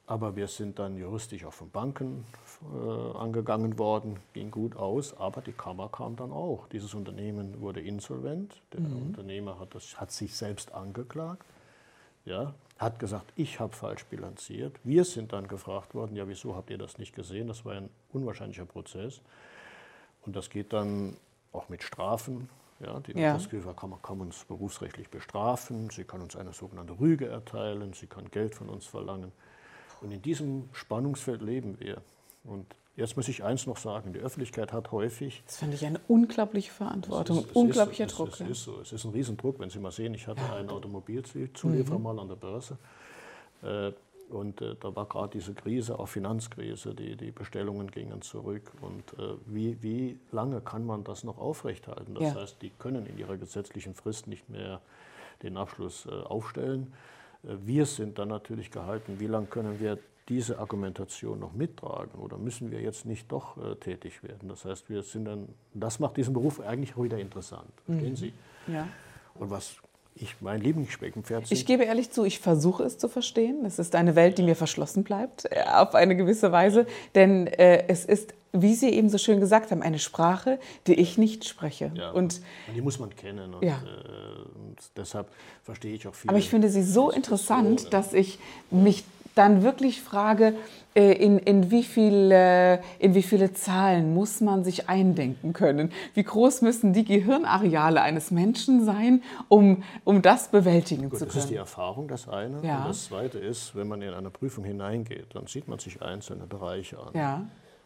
Aber 0.07 0.37
wir 0.37 0.49
sind 0.49 0.79
dann 0.79 0.99
juristisch 0.99 1.45
auch 1.47 1.53
von 1.55 1.71
Banken 1.71 2.27
äh, 2.63 3.19
angegangen 3.19 3.79
worden, 3.79 4.19
ging 4.35 4.51
gut 4.51 4.77
aus, 4.77 5.17
aber 5.17 5.41
die 5.41 5.53
Kammer 5.53 5.89
kam 5.89 6.17
dann 6.17 6.31
auch. 6.31 6.69
Dieses 6.69 6.93
Unternehmen 6.93 7.61
wurde 7.61 7.81
insolvent, 7.81 8.61
der 8.73 8.81
Unternehmer 8.81 9.59
hat, 9.59 9.75
das, 9.75 9.99
hat 9.99 10.11
sich 10.11 10.37
selbst 10.37 10.75
angeklagt 10.75 11.47
ja, 12.25 12.55
hat 12.79 12.99
gesagt, 12.99 13.33
ich 13.37 13.61
habe 13.61 13.75
falsch 13.75 14.05
bilanziert. 14.07 14.79
Wir 14.83 15.05
sind 15.05 15.33
dann 15.33 15.47
gefragt 15.47 15.95
worden, 15.95 16.17
ja, 16.17 16.27
wieso 16.27 16.57
habt 16.57 16.71
ihr 16.71 16.79
das 16.79 16.99
nicht 16.99 17.15
gesehen? 17.15 17.49
Das 17.49 17.65
war 17.65 17.75
ein 17.75 17.91
unwahrscheinlicher 18.13 18.65
Prozess. 18.65 19.21
Und 20.23 20.35
das 20.35 20.51
geht 20.51 20.73
dann 20.73 21.17
auch 21.53 21.69
mit 21.69 21.83
Strafen. 21.83 22.49
Ja, 22.85 23.01
die 23.01 23.13
Ja. 23.13 23.33
Wirtschaftsprüfer 23.33 23.75
kann 23.75 24.21
uns 24.21 24.45
berufsrechtlich 24.45 25.09
bestrafen. 25.11 25.91
Sie 25.91 26.05
kann 26.05 26.21
uns 26.21 26.37
eine 26.37 26.53
sogenannte 26.53 26.99
Rüge 26.99 27.27
erteilen. 27.29 27.93
Sie 27.95 28.07
kann 28.07 28.31
Geld 28.31 28.55
von 28.55 28.69
uns 28.69 28.87
verlangen. 28.87 29.33
Und 30.01 30.11
in 30.13 30.21
diesem 30.23 30.69
Spannungsfeld 30.73 31.41
leben 31.41 31.79
wir. 31.81 32.03
Und 32.45 32.67
jetzt 32.97 33.17
muss 33.17 33.29
ich 33.29 33.43
eins 33.43 33.67
noch 33.67 33.79
sagen: 33.79 34.13
Die 34.13 34.19
Öffentlichkeit 34.21 34.73
hat 34.73 34.93
häufig 34.93 35.43
Das 35.47 35.57
fand 35.59 35.73
ich 35.75 35.87
eine 35.87 36.01
unglaubliche 36.09 36.71
Verantwortung, 36.73 37.39
es 37.39 37.45
ist- 37.45 37.51
es 37.51 37.57
unglaublicher 37.57 38.05
ist 38.07 38.19
Druck. 38.19 38.29
Es, 38.33 38.39
ja. 38.41 38.47
ist 38.49 38.65
so. 38.65 38.81
Es 38.81 38.93
ist 38.93 39.05
ein 39.05 39.13
Riesendruck, 39.13 39.59
wenn 39.61 39.71
Sie 39.71 39.79
mal 39.79 39.93
sehen, 39.93 40.13
ich 40.15 40.27
hatte 40.27 40.43
einen 40.53 40.69
Automobilzulieferer 40.69 41.99
mal 41.99 42.19
an 42.19 42.29
der 42.29 42.37
Börse. 42.37 42.77
Äh, 43.63 43.93
Und 44.29 44.61
äh, 44.63 44.75
da 44.81 44.95
war 44.97 45.07
gerade 45.07 45.31
diese 45.39 45.55
Krise, 45.55 45.99
auch 45.99 46.09
Finanzkrise, 46.09 46.95
die, 46.95 47.17
die 47.17 47.31
Bestellungen 47.31 47.91
gingen 47.91 48.23
zurück. 48.23 48.73
Und 48.81 49.19
äh, 49.19 49.35
wie, 49.47 49.83
wie 49.83 50.19
lange 50.33 50.61
kann 50.61 50.85
man 50.85 51.05
das 51.05 51.25
noch 51.25 51.39
aufrechthalten? 51.39 52.15
Das 52.15 52.25
Ja. 52.25 52.35
heißt, 52.35 52.61
die 52.63 52.71
können 52.71 53.07
in 53.07 53.19
ihrer 53.19 53.37
gesetzlichen 53.37 53.95
Frist 53.95 54.27
nicht 54.27 54.49
mehr 54.49 54.81
den 55.43 55.57
Abschluss 55.57 56.07
äh, 56.07 56.11
aufstellen. 56.11 56.93
Äh, 57.45 57.57
Wir 57.65 57.87
sind 57.87 58.19
dann 58.19 58.29
natürlich 58.29 58.71
gehalten, 58.71 59.21
wie 59.21 59.27
lange 59.27 59.47
können 59.47 59.79
wir 59.79 59.99
diese 60.29 60.59
Argumentation 60.59 61.39
noch 61.39 61.53
mittragen 61.53 62.19
oder 62.19 62.39
müssen 62.39 62.71
wir 62.71 62.81
jetzt 62.81 63.05
nicht 63.05 63.31
doch 63.31 63.59
äh, 63.59 63.75
tätig 63.77 64.23
werden? 64.23 64.49
Das 64.49 64.65
heißt, 64.65 64.89
wir 64.89 65.03
sind 65.03 65.27
dann, 65.27 65.49
das 65.75 66.01
macht 66.01 66.17
diesen 66.17 66.33
Beruf 66.33 66.61
eigentlich 66.61 66.97
auch 66.97 67.03
wieder 67.03 67.19
interessant. 67.19 67.71
Verstehen 67.85 68.11
mhm. 68.11 68.17
Sie? 68.17 68.33
Ja. 68.67 68.89
Und 69.35 69.51
was 69.51 69.77
ich 70.17 70.37
mein 70.41 70.61
Lieblingsspeckenpferd 70.61 71.51
Ich 71.51 71.67
gebe 71.67 71.85
ehrlich 71.85 72.11
zu, 72.11 72.25
ich 72.25 72.39
versuche 72.39 72.85
es 72.85 72.99
zu 72.99 73.09
verstehen. 73.09 73.65
Es 73.65 73.79
ist 73.79 73.95
eine 73.95 74.15
Welt, 74.15 74.39
die 74.39 74.43
mir 74.43 74.55
verschlossen 74.55 75.03
bleibt, 75.03 75.47
äh, 75.51 75.65
auf 75.67 75.95
eine 75.95 76.17
gewisse 76.17 76.53
Weise. 76.53 76.87
Denn 77.15 77.49
äh, 77.49 77.89
es 77.89 78.05
ist, 78.05 78.33
wie 78.53 78.75
Sie 78.75 78.91
eben 78.91 79.09
so 79.09 79.19
schön 79.19 79.41
gesagt 79.41 79.73
haben, 79.73 79.83
eine 79.83 79.99
Sprache, 79.99 80.61
die 80.87 80.95
ich 80.95 81.19
nicht 81.19 81.45
spreche. 81.45 81.93
Ja, 81.97 82.11
und, 82.11 82.41
und 82.69 82.75
die 82.77 82.81
muss 82.81 83.01
man 83.01 83.15
kennen. 83.15 83.55
Und, 83.55 83.65
ja. 83.65 83.83
äh, 83.83 84.43
und 84.57 84.79
deshalb 84.97 85.29
verstehe 85.65 85.95
ich 85.95 86.07
auch 86.07 86.15
viel. 86.15 86.31
Aber 86.31 86.39
ich 86.39 86.49
finde 86.49 86.69
sie 86.69 86.85
so 86.85 87.11
interessant, 87.11 87.93
dass 87.93 88.13
ich 88.13 88.39
mich 88.71 89.05
dann 89.35 89.63
wirklich 89.63 90.01
frage, 90.01 90.55
äh, 90.95 91.13
in, 91.13 91.39
in, 91.39 91.71
wie 91.71 91.83
viele, 91.83 92.81
in 92.99 93.15
wie 93.15 93.23
viele 93.23 93.53
Zahlen 93.53 94.15
muss 94.15 94.41
man 94.41 94.65
sich 94.65 94.89
eindenken 94.89 95.53
können? 95.53 95.91
Wie 96.15 96.23
groß 96.23 96.63
müssen 96.63 96.93
die 96.93 97.05
Gehirnareale 97.05 98.01
eines 98.01 98.31
Menschen 98.31 98.85
sein, 98.85 99.23
um, 99.49 99.83
um 100.05 100.23
das 100.23 100.49
bewältigen 100.49 101.11
Gut, 101.11 101.19
zu 101.19 101.25
können? 101.27 101.35
Das 101.35 101.45
ist 101.45 101.51
die 101.51 101.57
Erfahrung, 101.57 102.09
das 102.09 102.29
eine. 102.29 102.61
Ja. 102.63 102.79
Und 102.79 102.89
das 102.89 103.07
zweite 103.07 103.39
ist, 103.39 103.75
wenn 103.75 103.89
man 103.89 104.03
in 104.03 104.15
eine 104.15 104.31
Prüfung 104.31 104.65
hineingeht, 104.65 105.35
dann 105.35 105.47
sieht 105.47 105.69
man 105.69 105.79
sich 105.79 106.01
einzelne 106.01 106.47
Bereiche 106.47 106.99
an. 106.99 107.11
Ja. 107.15 107.43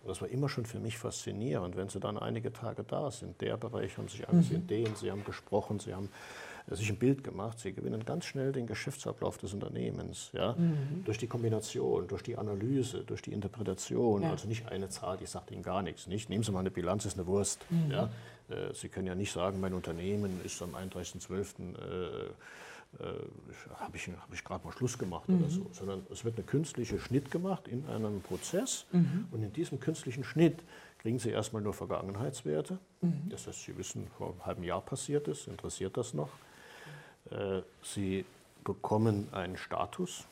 Das 0.07 0.23
war 0.23 0.29
immer 0.29 0.49
schon 0.49 0.65
für 0.65 0.79
mich 0.79 0.97
faszinierend, 0.97 1.77
wenn 1.77 1.89
Sie 1.89 2.01
dann 2.01 2.19
einige 2.19 2.53
Tage 2.53 2.83
da 2.83 3.11
sind. 3.11 3.41
Der 3.41 3.57
Bereich 3.57 3.99
haben 3.99 4.09
sich 4.09 4.27
angesehen, 4.29 4.63
mhm. 4.63 4.67
den, 4.69 4.95
Sie 4.95 5.11
haben 5.11 5.25
gesprochen, 5.25 5.81
Sie 5.81 5.95
haben 5.95 6.09
sich 6.77 6.91
ein 6.91 6.97
Bild 6.97 7.25
gemacht. 7.25 7.59
Sie 7.59 7.73
gewinnen 7.73 8.05
ganz 8.05 8.25
schnell 8.25 8.53
den 8.53 8.67
Geschäftsablauf 8.67 9.39
des 9.39 9.55
Unternehmens. 9.55 10.31
Ja? 10.33 10.53
Mhm. 10.53 11.05
Durch 11.05 11.19
die 11.19 11.27
Kombination, 11.27 12.09
durch 12.09 12.23
die 12.23 12.37
Analyse, 12.37 13.05
durch 13.05 13.23
die 13.23 13.33
Interpretation. 13.33 14.23
Ja. 14.23 14.31
Also 14.31 14.49
nicht 14.49 14.69
eine 14.69 14.89
Zahl, 14.89 15.17
die 15.17 15.27
sagt 15.27 15.51
Ihnen 15.51 15.63
gar 15.63 15.83
nichts. 15.83 16.07
Nicht? 16.07 16.29
Nehmen 16.29 16.45
Sie 16.45 16.53
mal 16.53 16.61
eine 16.61 16.71
Bilanz, 16.71 17.05
ist 17.05 17.19
eine 17.19 17.27
Wurst. 17.27 17.65
Mhm. 17.71 17.91
Ja? 17.91 18.11
Äh, 18.49 18.75
Sie 18.75 18.89
können 18.89 19.07
ja 19.07 19.15
nicht 19.15 19.33
sagen, 19.33 19.61
mein 19.61 19.73
Unternehmen 19.73 20.41
ist 20.45 20.61
am 20.63 20.75
31.12. 20.75 21.77
Äh, 21.77 22.31
äh, 23.01 23.05
habe 23.75 23.97
ich, 23.97 24.09
hab 24.09 24.33
ich 24.33 24.43
gerade 24.43 24.65
mal 24.65 24.73
Schluss 24.73 24.97
gemacht 24.97 25.29
mhm. 25.29 25.41
oder 25.41 25.51
so, 25.51 25.67
sondern 25.73 26.07
es 26.11 26.25
wird 26.25 26.39
ein 26.39 26.47
künstlicher 26.47 26.99
Schnitt 26.99 27.31
gemacht 27.31 27.69
in 27.69 27.87
einem 27.87 28.23
Prozess 28.23 28.87
mhm. 28.93 29.27
und 29.31 29.43
in 29.43 29.53
diesem 29.53 29.79
künstlichen 29.79 30.25
Schnitt 30.25 30.65
kriegen 30.99 31.19
Sie 31.19 31.29
erstmal 31.31 31.61
nur 31.61 31.75
Vergangenheitswerte. 31.75 32.79
Mhm. 33.03 33.29
Das 33.29 33.47
heißt, 33.47 33.63
Sie 33.65 33.77
wissen, 33.77 34.09
vor 34.17 34.31
einem 34.31 34.47
halben 34.47 34.63
Jahr 34.65 34.81
passiert 34.81 35.29
ist, 35.29 35.49
interessiert 35.49 35.97
das 35.99 36.15
noch. 36.15 36.31
Äh, 37.31 37.63
sie 37.83 38.25
bekommen 38.65 39.29
einen 39.33 39.57
Status. 39.57 40.25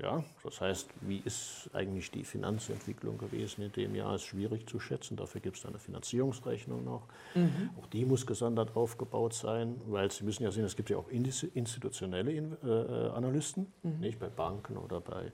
Ja, 0.00 0.22
das 0.44 0.60
heißt, 0.60 0.88
wie 1.00 1.20
ist 1.24 1.70
eigentlich 1.72 2.12
die 2.12 2.22
Finanzentwicklung 2.22 3.18
gewesen 3.18 3.62
in 3.62 3.72
dem 3.72 3.96
Jahr, 3.96 4.14
ist 4.14 4.22
schwierig 4.22 4.68
zu 4.68 4.78
schätzen. 4.78 5.16
Dafür 5.16 5.40
gibt 5.40 5.56
es 5.56 5.66
eine 5.66 5.80
Finanzierungsrechnung 5.80 6.84
noch. 6.84 7.02
Mhm. 7.34 7.70
Auch 7.80 7.86
die 7.88 8.04
muss 8.04 8.24
gesondert 8.24 8.76
aufgebaut 8.76 9.34
sein, 9.34 9.74
weil 9.88 10.08
Sie 10.12 10.22
müssen 10.22 10.44
ja 10.44 10.52
sehen, 10.52 10.64
es 10.64 10.76
gibt 10.76 10.90
ja 10.90 10.98
auch 10.98 11.08
institutionelle 11.08 12.30
äh, 12.30 13.10
Analysten, 13.10 13.66
mhm. 13.82 13.98
nicht 13.98 14.20
bei 14.20 14.28
Banken 14.28 14.76
oder 14.76 15.00
bei. 15.00 15.24
Äh, 15.24 15.30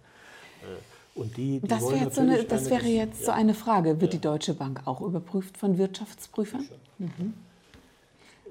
und 1.14 1.36
die, 1.36 1.60
die 1.60 1.68
das, 1.68 1.82
wäre 1.82 1.96
jetzt, 1.96 2.14
so 2.14 2.20
eine, 2.22 2.44
das 2.44 2.70
wäre 2.70 2.86
jetzt 2.86 3.24
so 3.24 3.32
eine 3.32 3.52
Frage. 3.52 4.00
Wird 4.00 4.14
ja. 4.14 4.18
die 4.18 4.20
Deutsche 4.22 4.54
Bank 4.54 4.80
auch 4.86 5.02
überprüft 5.02 5.58
von 5.58 5.76
Wirtschaftsprüfern? 5.76 6.66
Mhm. 6.98 7.34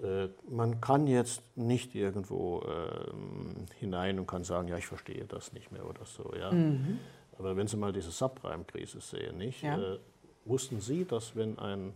Äh, 0.03 0.29
man 0.49 0.81
kann 0.81 1.07
jetzt 1.07 1.41
nicht 1.55 1.95
irgendwo 1.95 2.61
äh, 2.61 3.75
hinein 3.79 4.19
und 4.19 4.27
kann 4.27 4.43
sagen, 4.43 4.67
ja, 4.67 4.77
ich 4.77 4.85
verstehe 4.85 5.25
das 5.25 5.53
nicht 5.53 5.71
mehr 5.71 5.87
oder 5.87 6.05
so. 6.05 6.33
Ja? 6.37 6.51
Mhm. 6.51 6.99
Aber 7.39 7.55
wenn 7.55 7.67
Sie 7.67 7.77
mal 7.77 7.93
diese 7.93 8.11
Subprime-Krise 8.11 8.99
sehen, 8.99 9.37
nicht? 9.37 9.63
Ja. 9.63 9.77
Äh, 9.77 9.99
wussten 10.45 10.81
Sie, 10.81 11.05
dass 11.05 11.35
wenn 11.35 11.57
ein 11.57 11.93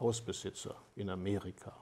Hausbesitzer 0.00 0.74
in 0.96 1.08
Amerika, 1.08 1.72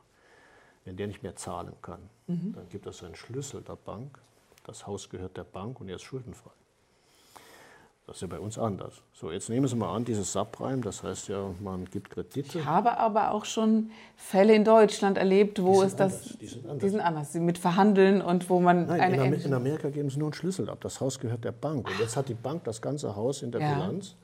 wenn 0.84 0.96
der 0.96 1.06
nicht 1.06 1.22
mehr 1.22 1.34
zahlen 1.34 1.74
kann, 1.80 2.10
mhm. 2.26 2.52
dann 2.54 2.68
gibt 2.68 2.86
es 2.86 3.02
einen 3.02 3.14
Schlüssel 3.14 3.62
der 3.62 3.76
Bank, 3.76 4.18
das 4.64 4.86
Haus 4.86 5.08
gehört 5.08 5.36
der 5.36 5.44
Bank 5.44 5.80
und 5.80 5.88
er 5.88 5.96
ist 5.96 6.02
schuldenfrei. 6.02 6.50
Das 8.06 8.16
ist 8.16 8.22
ja 8.22 8.26
bei 8.26 8.40
uns 8.40 8.58
anders. 8.58 9.00
So, 9.12 9.30
jetzt 9.30 9.48
nehmen 9.48 9.68
Sie 9.68 9.76
mal 9.76 9.94
an, 9.94 10.04
dieses 10.04 10.32
Subprime, 10.32 10.80
das 10.80 11.04
heißt 11.04 11.28
ja, 11.28 11.54
man 11.60 11.84
gibt 11.84 12.10
Kredite. 12.10 12.58
Ich 12.58 12.64
habe 12.66 12.98
aber 12.98 13.30
auch 13.30 13.44
schon 13.44 13.90
Fälle 14.16 14.54
in 14.54 14.64
Deutschland 14.64 15.18
erlebt, 15.18 15.62
wo 15.62 15.82
es 15.82 15.94
das. 15.94 16.36
Die 16.38 16.46
sind 16.46 16.64
anders. 16.66 16.82
Die 16.82 16.88
sind 16.88 17.00
anders, 17.00 17.34
mit 17.34 17.58
Verhandeln 17.58 18.20
und 18.20 18.50
wo 18.50 18.58
man. 18.58 18.86
Nein, 18.86 19.00
eine 19.00 19.26
in, 19.26 19.34
in 19.34 19.54
Amerika 19.54 19.88
geben 19.88 20.10
sie 20.10 20.18
nur 20.18 20.28
einen 20.28 20.34
Schlüssel 20.34 20.68
ab. 20.68 20.78
Das 20.80 21.00
Haus 21.00 21.20
gehört 21.20 21.44
der 21.44 21.52
Bank. 21.52 21.88
Und 21.88 21.98
jetzt 22.00 22.16
hat 22.16 22.28
die 22.28 22.34
Bank 22.34 22.64
das 22.64 22.82
ganze 22.82 23.14
Haus 23.14 23.42
in 23.42 23.52
der 23.52 23.60
ja. 23.60 23.74
Bilanz. 23.74 24.16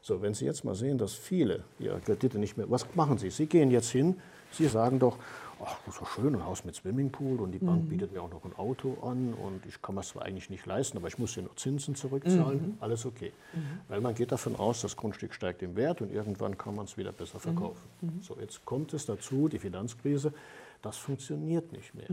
So, 0.00 0.22
wenn 0.22 0.34
Sie 0.34 0.44
jetzt 0.44 0.64
mal 0.64 0.74
sehen, 0.74 0.98
dass 0.98 1.14
viele 1.14 1.64
ihre 1.78 2.00
Kredite 2.00 2.38
nicht 2.38 2.56
mehr. 2.56 2.70
Was 2.70 2.86
machen 2.94 3.18
Sie? 3.18 3.30
Sie 3.30 3.46
gehen 3.46 3.70
jetzt 3.70 3.90
hin, 3.90 4.16
Sie 4.50 4.66
sagen 4.66 4.98
doch, 4.98 5.18
ach, 5.62 5.76
das 5.84 5.94
ist 5.94 6.00
doch 6.00 6.08
schön, 6.08 6.34
ein 6.34 6.44
Haus 6.44 6.64
mit 6.64 6.74
Swimmingpool 6.74 7.40
und 7.40 7.52
die 7.52 7.58
Bank 7.58 7.84
mhm. 7.84 7.88
bietet 7.88 8.12
mir 8.12 8.22
auch 8.22 8.30
noch 8.30 8.44
ein 8.44 8.54
Auto 8.56 8.96
an 9.02 9.34
und 9.34 9.66
ich 9.66 9.82
kann 9.82 9.96
es 9.98 10.08
zwar 10.08 10.22
eigentlich 10.24 10.50
nicht 10.50 10.66
leisten, 10.66 10.96
aber 10.98 11.08
ich 11.08 11.18
muss 11.18 11.34
hier 11.34 11.42
noch 11.42 11.56
Zinsen 11.56 11.94
zurückzahlen, 11.94 12.60
mhm. 12.60 12.76
alles 12.80 13.04
okay. 13.04 13.32
Mhm. 13.52 13.80
Weil 13.88 14.00
man 14.00 14.14
geht 14.14 14.32
davon 14.32 14.56
aus, 14.56 14.80
das 14.80 14.96
Grundstück 14.96 15.34
steigt 15.34 15.62
im 15.62 15.76
Wert 15.76 16.00
und 16.00 16.12
irgendwann 16.12 16.56
kann 16.56 16.74
man 16.74 16.86
es 16.86 16.96
wieder 16.96 17.12
besser 17.12 17.40
verkaufen. 17.40 17.82
Mhm. 18.00 18.08
Mhm. 18.08 18.22
So, 18.22 18.36
jetzt 18.40 18.64
kommt 18.64 18.94
es 18.94 19.06
dazu, 19.06 19.48
die 19.48 19.58
Finanzkrise, 19.58 20.32
das 20.80 20.96
funktioniert 20.96 21.72
nicht 21.72 21.94
mehr. 21.94 22.06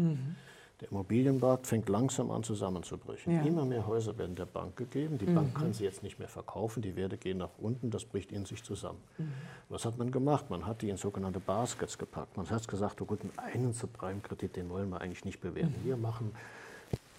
Der 0.82 0.92
Immobilienmarkt 0.92 1.68
fängt 1.68 1.88
langsam 1.88 2.32
an 2.32 2.44
zusammenzubrechen. 2.44 3.34
Ja. 3.34 3.42
Immer 3.44 3.64
mehr 3.64 3.88
Häuser 3.88 4.18
werden 4.18 4.36
der 4.36 4.46
Bank 4.46 4.76
gegeben. 4.76 5.18
Die 5.18 5.26
mhm. 5.26 5.36
Bank 5.36 5.56
kann 5.56 5.74
sie 5.74 5.86
jetzt 5.86 6.04
nicht 6.04 6.20
mehr 6.20 6.28
verkaufen. 6.28 6.82
Die 6.82 6.98
Werte 6.98 7.18
gehen 7.18 7.38
nach 7.38 7.58
unten. 7.58 7.92
Das 7.92 8.04
bricht 8.04 8.32
in 8.34 8.46
sich 8.46 8.62
zusammen. 8.62 9.00
Mhm. 9.18 9.32
Was 9.70 9.86
hat 9.86 9.98
man 9.98 10.12
gemacht? 10.12 10.50
Man 10.50 10.66
hat 10.66 10.82
die 10.82 10.90
in 10.90 10.98
sogenannte 10.98 11.40
Baskets 11.40 11.98
gepackt. 11.98 12.36
Man 12.36 12.50
hat 12.50 12.68
gesagt, 12.68 13.02
oh 13.02 13.06
gut, 13.06 13.20
einen 13.38 13.72
Subprime-Kredit, 13.72 14.58
den 14.58 14.70
wollen 14.70 14.90
wir 14.90 15.00
eigentlich 15.00 15.24
nicht 15.24 15.40
bewerten. 15.40 15.76
Mhm. 15.82 15.88
Wir 15.88 15.98
machen 15.98 16.34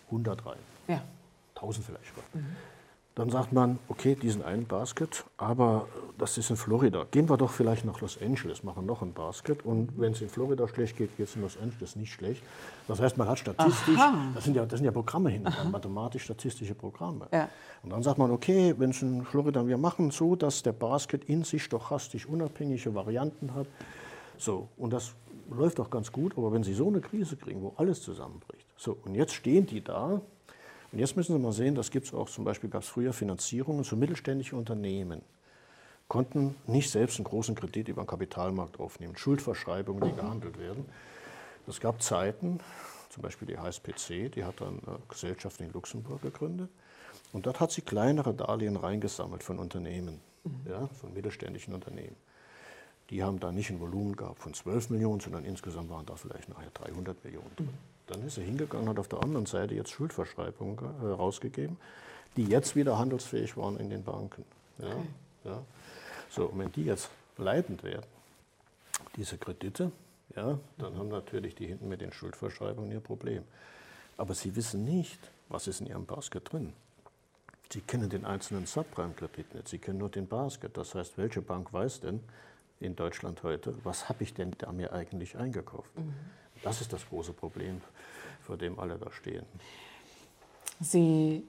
100 0.09 0.45
rein. 0.45 0.59
Ja. 0.87 1.03
1000 1.55 1.87
vielleicht. 1.87 2.35
Mhm. 2.35 2.45
Dann 3.17 3.31
sagt 3.31 3.51
man, 3.55 3.79
okay, 3.89 4.15
diesen 4.15 4.43
einen 4.43 4.67
Basket, 4.67 5.25
aber 5.39 5.89
das 6.19 6.37
ist 6.37 6.51
in 6.51 6.57
Florida. 6.57 7.07
Gehen 7.11 7.31
wir 7.31 7.39
doch 7.39 7.51
vielleicht 7.51 7.87
nach 7.87 8.03
Los 8.03 8.21
Angeles, 8.21 8.63
machen 8.63 8.85
noch 8.85 9.01
ein 9.01 9.15
Basket. 9.15 9.65
Und 9.65 9.99
wenn 9.99 10.13
es 10.13 10.21
in 10.21 10.29
Florida 10.29 10.69
schlecht 10.69 10.99
geht, 10.99 11.17
geht 11.17 11.27
es 11.27 11.35
in 11.35 11.41
Los 11.41 11.57
Angeles 11.57 11.97
nicht 11.97 12.13
schlecht. 12.13 12.43
Das 12.87 13.01
heißt, 13.01 13.17
man 13.17 13.27
hat 13.27 13.39
statistisch, 13.39 13.99
das 14.35 14.45
sind, 14.45 14.55
ja, 14.55 14.67
das 14.67 14.79
sind 14.79 14.85
ja 14.85 14.93
Programme 14.93 15.31
hinter, 15.31 15.65
mathematisch-statistische 15.65 16.75
Programme. 16.75 17.27
Ja. 17.33 17.49
Und 17.83 17.89
dann 17.89 18.03
sagt 18.03 18.19
man, 18.19 18.31
okay, 18.31 18.75
wenn 18.77 18.91
es 18.91 19.01
in 19.01 19.25
Florida, 19.25 19.67
wir 19.67 19.79
machen 19.79 20.11
so, 20.11 20.37
dass 20.37 20.63
der 20.63 20.73
Basket 20.73 21.25
in 21.25 21.43
sich 21.43 21.65
stochastisch 21.65 22.27
unabhängige 22.27 22.95
Varianten 22.95 23.55
hat. 23.55 23.67
So, 24.37 24.69
und 24.77 24.93
das 24.93 25.15
läuft 25.51 25.81
auch 25.81 25.89
ganz 25.89 26.13
gut, 26.13 26.37
aber 26.37 26.53
wenn 26.53 26.65
Sie 26.65 26.75
so 26.75 26.89
eine 26.89 27.01
Krise 27.01 27.37
kriegen, 27.37 27.63
wo 27.63 27.73
alles 27.79 28.03
zusammenbricht, 28.03 28.67
so, 28.77 28.99
und 29.07 29.15
jetzt 29.15 29.33
stehen 29.33 29.65
die 29.65 29.83
da 29.83 30.21
und 30.93 30.99
jetzt 30.99 31.17
müssen 31.17 31.37
Sie 31.37 31.43
mal 31.43 31.53
sehen, 31.53 31.75
das 31.75 31.91
gibt 31.91 32.07
es 32.07 32.15
auch, 32.15 32.29
zum 32.29 32.45
Beispiel 32.45 32.71
gab 32.71 32.83
es 32.83 32.89
früher 32.89 33.13
Finanzierungen 33.13 33.85
so 33.85 33.97
mittelständische 33.97 34.57
Unternehmen 34.57 35.23
konnten 36.09 36.55
nicht 36.67 36.91
selbst 36.91 37.19
einen 37.19 37.25
großen 37.25 37.55
Kredit 37.55 37.89
über 37.89 38.03
den 38.03 38.07
Kapitalmarkt 38.07 38.79
aufnehmen, 38.79 39.17
Schuldverschreibungen, 39.17 40.09
die 40.09 40.15
gehandelt 40.15 40.59
werden. 40.59 40.87
Es 41.67 41.81
gab 41.81 42.01
Zeiten, 42.01 42.61
zum 43.11 43.23
Beispiel 43.23 43.49
die 43.49 43.59
HSPC, 43.59 44.31
die 44.33 44.45
hat 44.45 44.61
dann 44.61 44.81
eine 44.87 44.99
Gesellschaft 45.09 45.61
in 45.61 45.73
Luxemburg 45.73 46.23
gegründet. 46.23 46.71
Und 47.33 47.47
dort 47.47 47.59
hat 47.59 47.73
sie 47.73 47.81
kleinere 47.83 48.35
Darlehen 48.35 48.77
reingesammelt 48.77 49.43
von 49.43 49.59
Unternehmen, 49.59 50.21
mhm. 50.45 50.61
ja, 50.71 50.87
von 51.01 51.13
mittelständischen 51.13 51.75
Unternehmen. 51.75 52.17
Die 53.11 53.23
haben 53.23 53.41
da 53.41 53.51
nicht 53.53 53.71
ein 53.71 53.81
Volumen 53.81 54.17
gehabt 54.17 54.41
von 54.41 54.55
12 54.55 54.91
Millionen, 54.91 55.21
sondern 55.21 55.45
insgesamt 55.45 55.91
waren 55.91 56.07
da 56.07 56.15
vielleicht 56.17 56.49
nachher 56.49 56.71
300 56.71 57.25
Millionen 57.25 57.51
drin. 57.57 57.67
Mhm. 57.67 57.96
Dann 58.07 58.25
ist 58.27 58.39
er 58.39 58.45
hingegangen 58.45 58.89
und 58.89 58.95
hat 58.95 59.01
auf 59.01 59.09
der 59.09 59.23
anderen 59.23 59.47
Seite 59.47 59.75
jetzt 59.75 59.91
Schuldverschreibungen 59.91 60.79
äh, 60.79 61.07
rausgegeben, 61.09 61.77
die 62.37 62.45
jetzt 62.45 62.77
wieder 62.77 62.99
handelsfähig 62.99 63.57
waren 63.57 63.77
in 63.79 63.91
den 63.91 64.05
Banken. 64.05 64.45
Ja, 64.79 64.87
okay. 64.89 65.07
ja. 65.45 65.63
So, 66.31 66.47
und 66.47 66.59
wenn 66.59 66.73
die 66.73 66.85
jetzt 66.85 67.11
leitend 67.39 67.83
werden, 67.83 68.07
diese 69.17 69.39
Kredite, 69.39 69.91
ja, 70.35 70.59
dann 70.79 70.99
haben 70.99 71.09
natürlich 71.09 71.55
die 71.55 71.67
hinten 71.67 71.89
mit 71.89 72.01
den 72.01 72.13
Schuldverschreibungen 72.13 72.93
ihr 72.93 73.01
Problem. 73.01 73.45
Aber 74.17 74.35
sie 74.35 74.55
wissen 74.57 74.85
nicht, 74.85 75.19
was 75.49 75.67
ist 75.67 75.81
in 75.81 75.87
ihrem 75.87 76.07
Basket 76.07 76.53
drin. 76.53 76.73
Sie 77.73 77.81
kennen 77.81 78.09
den 78.09 78.25
einzelnen 78.25 78.67
Subprime-Kredit 78.67 79.55
nicht, 79.55 79.69
sie 79.69 79.79
kennen 79.79 79.99
nur 79.99 80.09
den 80.09 80.29
Basket. 80.29 80.77
Das 80.77 80.95
heißt, 80.95 81.19
welche 81.19 81.43
Bank 81.43 81.73
weiß 81.73 82.01
denn 82.01 82.21
in 82.79 82.95
Deutschland 82.95 83.43
heute, 83.43 83.75
was 83.85 84.09
habe 84.09 84.23
ich 84.23 84.35
denn 84.35 84.53
da 84.59 84.71
mir 84.73 84.93
eigentlich 84.93 85.37
eingekauft? 85.37 85.97
Mhm. 85.97 86.15
Das 86.67 86.81
ist 86.81 86.93
das 86.93 87.09
große 87.09 87.33
Problem, 87.33 87.81
vor 88.43 88.57
dem 88.57 88.79
alle 88.79 88.99
da 88.99 89.11
stehen. 89.13 89.47
Sie 90.81 91.45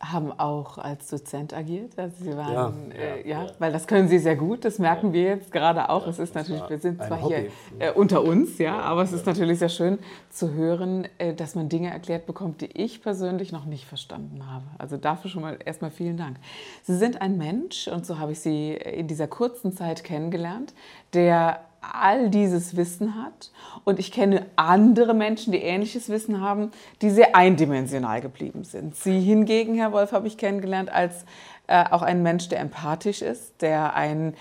haben 0.00 0.32
auch 0.32 0.76
als 0.76 1.08
Dozent 1.08 1.54
agiert. 1.54 1.98
Also 1.98 2.24
Sie 2.24 2.36
waren, 2.36 2.90
Ja, 2.92 2.96
äh, 2.98 3.20
ja, 3.28 3.38
ja, 3.38 3.44
ja. 3.46 3.52
weil 3.58 3.72
das 3.72 3.86
können 3.86 4.06
Sie 4.08 4.18
sehr 4.18 4.36
gut. 4.36 4.64
Das 4.64 4.78
merken 4.78 5.12
wir 5.14 5.22
jetzt 5.22 5.50
gerade 5.50 5.88
auch. 5.88 6.06
es 6.06 6.18
ist 6.18 6.34
natürlich, 6.34 6.68
wir 6.68 6.78
sind 6.78 7.02
zwar 7.02 7.22
Hobby. 7.22 7.50
hier 7.78 7.88
äh, 7.88 7.92
unter 7.92 8.22
uns, 8.22 8.58
ja, 8.58 8.80
aber 8.80 9.02
es 9.02 9.12
ist 9.12 9.24
natürlich 9.24 9.60
sehr 9.60 9.68
schön 9.70 9.98
zu 10.30 10.52
hören, 10.52 11.08
äh, 11.18 11.32
dass 11.32 11.54
man 11.54 11.68
Dinge 11.70 11.90
erklärt 11.90 12.26
bekommt, 12.26 12.60
die 12.60 12.66
ich 12.78 13.02
persönlich 13.02 13.50
noch 13.50 13.64
nicht 13.64 13.86
verstanden 13.86 14.44
habe. 14.50 14.64
Also 14.78 14.98
dafür 14.98 15.30
schon 15.30 15.42
mal 15.42 15.58
erstmal 15.64 15.90
vielen 15.90 16.18
Dank. 16.18 16.36
Sie 16.82 16.96
sind 16.96 17.22
ein 17.22 17.38
Mensch 17.38 17.88
und 17.88 18.04
so 18.04 18.18
habe 18.18 18.32
ich 18.32 18.40
Sie 18.40 18.74
in 18.74 19.08
dieser 19.08 19.28
kurzen 19.28 19.72
Zeit 19.72 20.04
kennengelernt, 20.04 20.74
der 21.14 21.60
all 21.92 22.30
dieses 22.30 22.76
Wissen 22.76 23.22
hat. 23.22 23.50
Und 23.84 23.98
ich 23.98 24.12
kenne 24.12 24.46
andere 24.56 25.14
Menschen, 25.14 25.52
die 25.52 25.58
ähnliches 25.58 26.08
Wissen 26.08 26.40
haben, 26.40 26.70
die 27.02 27.10
sehr 27.10 27.36
eindimensional 27.36 28.20
geblieben 28.20 28.64
sind. 28.64 28.96
Sie 28.96 29.20
hingegen, 29.20 29.74
Herr 29.74 29.92
Wolf, 29.92 30.12
habe 30.12 30.26
ich 30.26 30.38
kennengelernt 30.38 30.90
als 30.90 31.24
äh, 31.66 31.84
auch 31.90 32.02
ein 32.02 32.22
Mensch, 32.22 32.48
der 32.48 32.60
empathisch 32.60 33.22
ist, 33.22 33.60
der 33.60 33.94
ein 33.94 34.34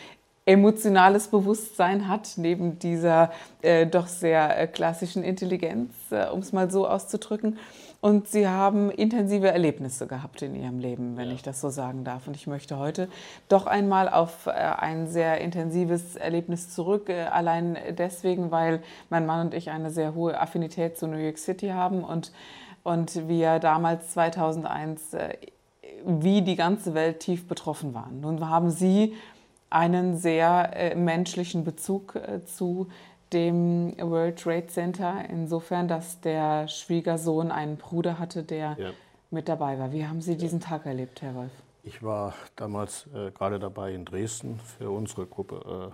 emotionales 0.46 1.30
Bewusstsein 1.30 2.08
hat, 2.08 2.34
neben 2.36 2.80
dieser 2.80 3.32
äh, 3.62 3.86
doch 3.86 4.08
sehr 4.08 4.60
äh, 4.60 4.68
klassischen 4.68 5.24
Intelligenz, 5.24 5.94
äh, 6.12 6.28
um 6.28 6.40
es 6.40 6.52
mal 6.52 6.70
so 6.70 6.88
auszudrücken. 6.88 7.58
Und 8.04 8.28
Sie 8.28 8.50
haben 8.50 8.92
intensive 8.92 9.48
Erlebnisse 9.48 10.08
gehabt 10.08 10.42
in 10.42 10.56
Ihrem 10.56 10.78
Leben, 10.78 11.16
wenn 11.16 11.32
ich 11.32 11.42
das 11.42 11.62
so 11.62 11.70
sagen 11.70 12.04
darf. 12.04 12.28
Und 12.28 12.36
ich 12.36 12.48
möchte 12.48 12.78
heute 12.78 13.08
doch 13.48 13.66
einmal 13.66 14.10
auf 14.10 14.48
äh, 14.48 14.50
ein 14.52 15.08
sehr 15.08 15.40
intensives 15.40 16.18
Erlebnis 16.18 16.70
zurück. 16.70 17.08
äh, 17.08 17.22
Allein 17.28 17.78
deswegen, 17.92 18.52
weil 18.52 18.84
mein 19.10 19.26
Mann 19.26 19.46
und 19.46 19.54
ich 19.54 19.70
eine 19.70 19.90
sehr 19.90 20.16
hohe 20.16 20.38
Affinität 20.38 20.98
zu 20.98 21.08
New 21.08 21.16
York 21.16 21.38
City 21.38 21.70
haben 21.70 22.04
und, 22.04 22.34
und 22.84 23.30
wir 23.30 23.60
damals 23.60 24.10
2001 24.10 25.14
äh, 25.14 25.38
wie 26.06 26.42
die 26.42 26.58
ganze 26.58 26.96
Welt 26.96 27.22
tief 27.22 27.48
betroffen 27.48 27.94
waren. 27.94 28.20
Nun 28.20 28.50
haben 28.50 28.70
Sie 28.70 29.14
einen 29.70 30.18
sehr 30.18 30.94
menschlichen 30.98 31.64
Bezug 31.64 32.20
zu 32.46 32.90
dem 33.34 33.96
World 34.00 34.40
Trade 34.40 34.68
Center, 34.68 35.26
insofern, 35.30 35.88
dass 35.88 36.22
der 36.22 36.68
Schwiegersohn 36.68 37.52
einen 37.52 37.78
Bruder 37.78 38.20
hatte, 38.20 38.44
der 38.44 38.76
Ja. 38.80 38.92
mit 39.32 39.50
dabei 39.50 39.78
war. 39.80 39.92
Wie 39.92 40.06
haben 40.06 40.22
Sie 40.22 40.38
diesen 40.38 40.60
Tag 40.60 40.86
erlebt, 40.86 41.22
Herr 41.22 41.36
Wolf? 41.36 41.52
Ich 41.84 42.02
war 42.02 42.34
damals 42.56 43.08
äh, 43.14 43.32
gerade 43.32 43.60
dabei 43.60 43.94
in 43.94 44.06
Dresden 44.06 44.60
für 44.78 44.90
unsere 44.90 45.26
Gruppe 45.26 45.92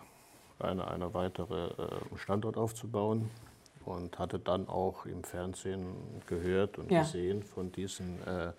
äh, 0.61 0.63
eine, 0.67 0.87
eine 0.87 1.13
weitere 1.13 1.67
äh, 1.67 2.17
Standort 2.17 2.57
aufzubauen 2.57 3.31
und 3.85 4.19
hatte 4.19 4.37
dann 4.37 4.67
auch 4.67 5.05
im 5.07 5.23
Fernsehen 5.23 5.95
gehört 6.27 6.77
und 6.77 6.91
Ja. 6.91 6.99
gesehen 7.01 7.41
von 7.41 7.71
diesen 7.71 8.21
äh, 8.27 8.51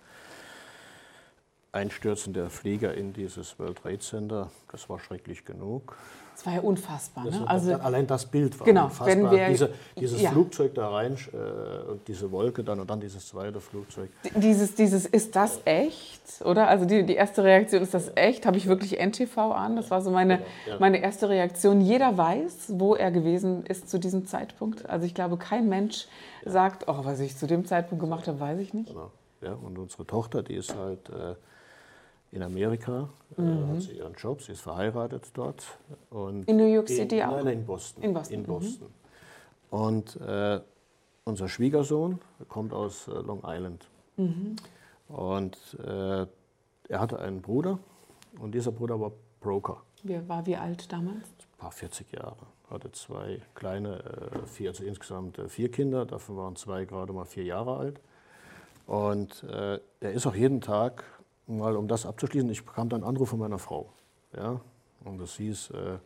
Einstürzen 1.71 2.33
der 2.33 2.49
Flieger 2.49 2.93
in 2.95 3.13
dieses 3.13 3.57
World 3.59 3.77
Trade 3.77 3.99
Center. 3.99 4.51
Das 4.71 4.89
war 4.89 4.99
schrecklich 4.99 5.45
genug. 5.45 5.95
Es 6.41 6.47
war 6.47 6.53
ja 6.55 6.61
unfassbar. 6.61 7.25
Das, 7.25 7.39
Ne? 7.39 7.47
Also, 7.47 7.73
allein 7.75 8.07
das 8.07 8.25
Bild 8.25 8.59
war 8.59 8.65
genau, 8.65 8.85
unfassbar. 8.85 9.07
wenn 9.07 9.29
wir- 9.29 9.49
Diese, 9.49 9.69
dieses 9.99 10.19
ja. 10.23 10.31
Flugzeug 10.31 10.73
da 10.73 10.89
rein 10.89 11.15
äh, 11.33 11.91
und 11.91 12.07
diese 12.07 12.31
Wolke 12.31 12.63
dann 12.63 12.79
und 12.79 12.89
dann 12.89 12.99
dieses 12.99 13.27
zweite 13.27 13.61
Flugzeug. 13.61 14.09
dieses, 14.35 14.73
dieses, 14.73 15.05
ist 15.05 15.35
das 15.35 15.59
echt? 15.65 16.41
Oder? 16.43 16.67
Also 16.67 16.85
die, 16.85 17.05
die 17.05 17.13
erste 17.13 17.43
Reaktion, 17.43 17.83
ist 17.83 17.93
das 17.93 18.11
echt? 18.15 18.47
Habe 18.47 18.57
ich 18.57 18.65
wirklich 18.65 18.99
NTV 18.99 19.37
an? 19.51 19.75
Das 19.75 19.91
war 19.91 20.01
so 20.01 20.09
meine, 20.09 20.37
Genau, 20.37 20.47
ja. 20.67 20.79
meine 20.79 20.97
erste 21.03 21.29
Reaktion. 21.29 21.79
Jeder 21.79 22.17
weiß, 22.17 22.71
wo 22.79 22.95
er 22.95 23.11
gewesen 23.11 23.63
ist 23.67 23.87
zu 23.87 23.99
diesem 23.99 24.25
Zeitpunkt. 24.25 24.89
Also 24.89 25.05
ich 25.05 25.13
glaube, 25.13 25.37
kein 25.37 25.69
Mensch 25.69 26.07
sagt, 26.43 26.87
oh, 26.87 27.01
was 27.03 27.19
ich 27.19 27.37
zu 27.37 27.45
dem 27.45 27.65
Zeitpunkt 27.65 28.01
gemacht 28.03 28.27
habe, 28.27 28.39
weiß 28.39 28.57
ich 28.59 28.73
nicht. 28.73 28.89
Genau. 28.89 29.11
Ja, 29.41 29.53
und 29.53 29.77
unsere 29.77 30.07
Tochter, 30.07 30.41
die 30.41 30.55
ist 30.55 30.75
halt 30.75 31.07
äh, 31.09 31.35
in 32.31 32.43
Amerika, 32.43 33.09
äh, 33.37 33.41
Mhm. 33.41 33.67
hat 33.69 33.81
sie 33.81 33.97
ihren 33.97 34.13
Job, 34.13 34.41
sie 34.41 34.53
ist 34.53 34.61
verheiratet 34.61 35.29
dort. 35.33 35.63
Und 36.09 36.47
In 36.47 36.57
New 36.57 36.65
York 36.73 36.87
City 36.87 37.19
in, 37.19 37.23
auch? 37.25 37.43
Nein, 37.43 37.59
in 37.59 37.65
Boston. 37.65 38.03
In 38.03 38.13
Boston, 38.13 38.33
In 38.35 38.41
mhm. 38.41 38.45
Boston. 38.45 38.87
Und 39.69 40.15
äh, 40.21 40.59
unser 41.23 41.47
Schwiegersohn 41.49 42.19
kommt 42.47 42.73
aus 42.73 43.07
äh, 43.07 43.11
Long 43.11 43.41
Island. 43.45 43.87
Mhm. 44.17 44.55
Und 45.07 45.57
äh, 45.85 46.25
er 46.89 46.99
hatte 46.99 47.19
einen 47.19 47.41
Bruder 47.41 47.79
und 48.39 48.53
dieser 48.53 48.71
Bruder 48.71 48.99
war 48.99 49.11
Broker. 49.41 49.81
Wer 50.03 50.27
war 50.27 50.45
wie 50.45 50.55
alt 50.55 50.91
damals? 50.91 51.17
Ein 51.25 51.57
paar 51.57 51.71
40 51.71 52.11
Jahre. 52.13 52.37
Hatte 52.69 52.91
zwei 52.93 53.41
kleine, 53.55 53.99
äh, 53.99 54.47
vier, 54.47 54.69
also 54.69 54.83
insgesamt 54.85 55.37
äh, 55.37 55.49
vier 55.49 55.69
Kinder, 55.69 56.05
davon 56.05 56.37
waren 56.37 56.55
zwei 56.55 56.85
gerade 56.85 57.11
mal 57.11 57.25
vier 57.25 57.43
Jahre 57.43 57.77
alt. 57.77 57.99
Und 58.87 59.43
er 59.43 59.79
ist 60.01 60.25
auch 60.27 60.35
jeden 60.35 60.59
Tag, 60.59 61.05
mal 61.57 61.75
um 61.75 61.87
das 61.87 62.05
abzuschließen, 62.05 62.49
ich 62.49 62.65
bekam 62.65 62.89
dann 62.89 63.01
einen 63.01 63.09
Anruf 63.09 63.29
von 63.29 63.39
meiner 63.39 63.59
Frau. 63.59 63.91
Ja? 64.35 64.61
Und 65.03 65.17
das 65.17 65.35
hieß, 65.35 65.71
äh, 65.71 65.99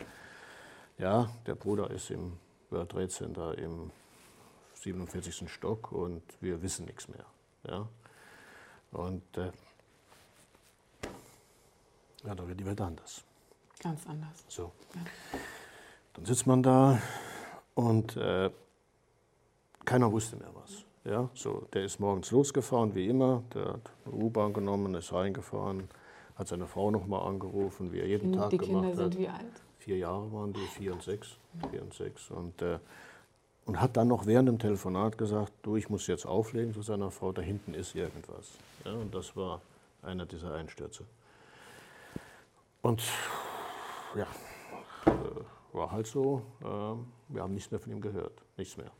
ja, 0.97 1.29
der 1.45 1.55
Bruder 1.55 1.89
ist 1.91 2.09
im 2.11 2.37
World 2.69 2.89
Trade 2.89 3.09
Center 3.09 3.57
im 3.57 3.91
47. 4.75 5.49
Stock 5.49 5.91
und 5.91 6.21
wir 6.41 6.61
wissen 6.61 6.85
nichts 6.85 7.07
mehr. 7.07 7.25
Ja? 7.67 7.87
Und 8.91 9.37
äh, 9.37 9.51
ja, 12.25 12.35
da 12.35 12.47
wird 12.47 12.59
die 12.59 12.65
Welt 12.65 12.81
anders. 12.81 13.23
Ganz 13.79 14.07
anders. 14.07 14.45
So. 14.47 14.71
Ja. 14.93 15.01
Dann 16.13 16.25
sitzt 16.25 16.47
man 16.47 16.63
da 16.63 16.99
und 17.73 18.15
äh, 18.15 18.49
keiner 19.83 20.11
wusste 20.11 20.37
mehr 20.37 20.49
was. 20.55 20.85
Ja, 21.05 21.29
so, 21.35 21.67
der 21.73 21.83
ist 21.85 21.99
morgens 21.99 22.31
losgefahren, 22.31 22.95
wie 22.95 23.07
immer. 23.07 23.43
Der 23.53 23.65
hat 23.65 23.91
eine 24.05 24.15
U-Bahn 24.15 24.53
genommen, 24.53 24.95
ist 24.95 25.13
reingefahren, 25.13 25.87
hat 26.35 26.47
seine 26.47 26.65
Frau 26.65 26.89
nochmal 26.89 27.27
angerufen, 27.27 27.93
wie 27.93 27.99
er 27.99 28.07
jeden 28.07 28.33
Tag 28.33 28.49
die 28.49 28.57
gemacht 28.57 28.85
Kinder 28.85 29.03
hat. 29.03 29.11
sind 29.11 29.19
wie 29.19 29.27
alt? 29.27 29.61
Vier 29.77 29.97
Jahre 29.97 30.31
waren 30.33 30.51
die, 30.51 30.65
vier 30.65 30.93
und 30.93 31.03
sechs. 31.03 31.37
Vier 31.69 31.83
und 31.83 31.93
sechs. 31.93 32.31
Und, 32.31 32.59
äh, 32.63 32.79
und 33.65 33.79
hat 33.79 33.95
dann 33.97 34.07
noch 34.07 34.25
während 34.25 34.49
dem 34.49 34.57
Telefonat 34.57 35.15
gesagt, 35.15 35.53
du, 35.61 35.75
ich 35.75 35.89
muss 35.89 36.07
jetzt 36.07 36.25
auflegen 36.25 36.73
zu 36.73 36.81
seiner 36.81 37.11
Frau, 37.11 37.31
da 37.31 37.43
hinten 37.43 37.75
ist 37.75 37.93
irgendwas. 37.93 38.53
Ja, 38.83 38.93
und 38.93 39.13
das 39.13 39.35
war 39.35 39.61
einer 40.01 40.25
dieser 40.25 40.55
Einstürze. 40.55 41.03
Und 42.81 43.03
ja, 44.15 44.25
äh, 45.05 45.75
war 45.75 45.91
halt 45.91 46.07
so, 46.07 46.41
äh, 46.61 46.65
wir 47.33 47.43
haben 47.43 47.53
nichts 47.53 47.69
mehr 47.69 47.79
von 47.79 47.91
ihm 47.91 48.01
gehört, 48.01 48.41
nichts 48.57 48.75
mehr. 48.75 48.91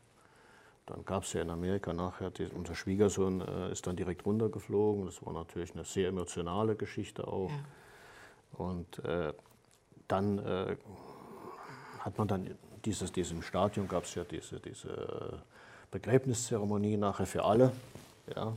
Dann 0.86 1.04
gab 1.04 1.24
es 1.24 1.32
ja 1.32 1.42
in 1.42 1.50
Amerika 1.50 1.92
nachher, 1.92 2.30
die, 2.30 2.46
unser 2.46 2.74
Schwiegersohn 2.74 3.40
äh, 3.40 3.72
ist 3.72 3.86
dann 3.86 3.96
direkt 3.96 4.24
runtergeflogen. 4.24 5.06
Das 5.06 5.24
war 5.24 5.32
natürlich 5.32 5.74
eine 5.74 5.84
sehr 5.84 6.08
emotionale 6.08 6.76
Geschichte 6.76 7.26
auch. 7.26 7.50
Ja. 7.50 8.64
Und 8.64 9.04
äh, 9.04 9.32
dann 10.06 10.38
äh, 10.38 10.76
hat 11.98 12.16
man 12.16 12.28
dann 12.28 12.56
dieses, 12.84 13.10
diesem 13.10 13.42
Stadion 13.42 13.88
gab 13.88 14.04
es 14.04 14.14
ja 14.14 14.22
diese, 14.22 14.60
diese 14.60 15.42
Begräbniszeremonie 15.90 16.96
nachher 16.96 17.26
für 17.26 17.44
alle. 17.44 17.72
Ja, 18.34 18.52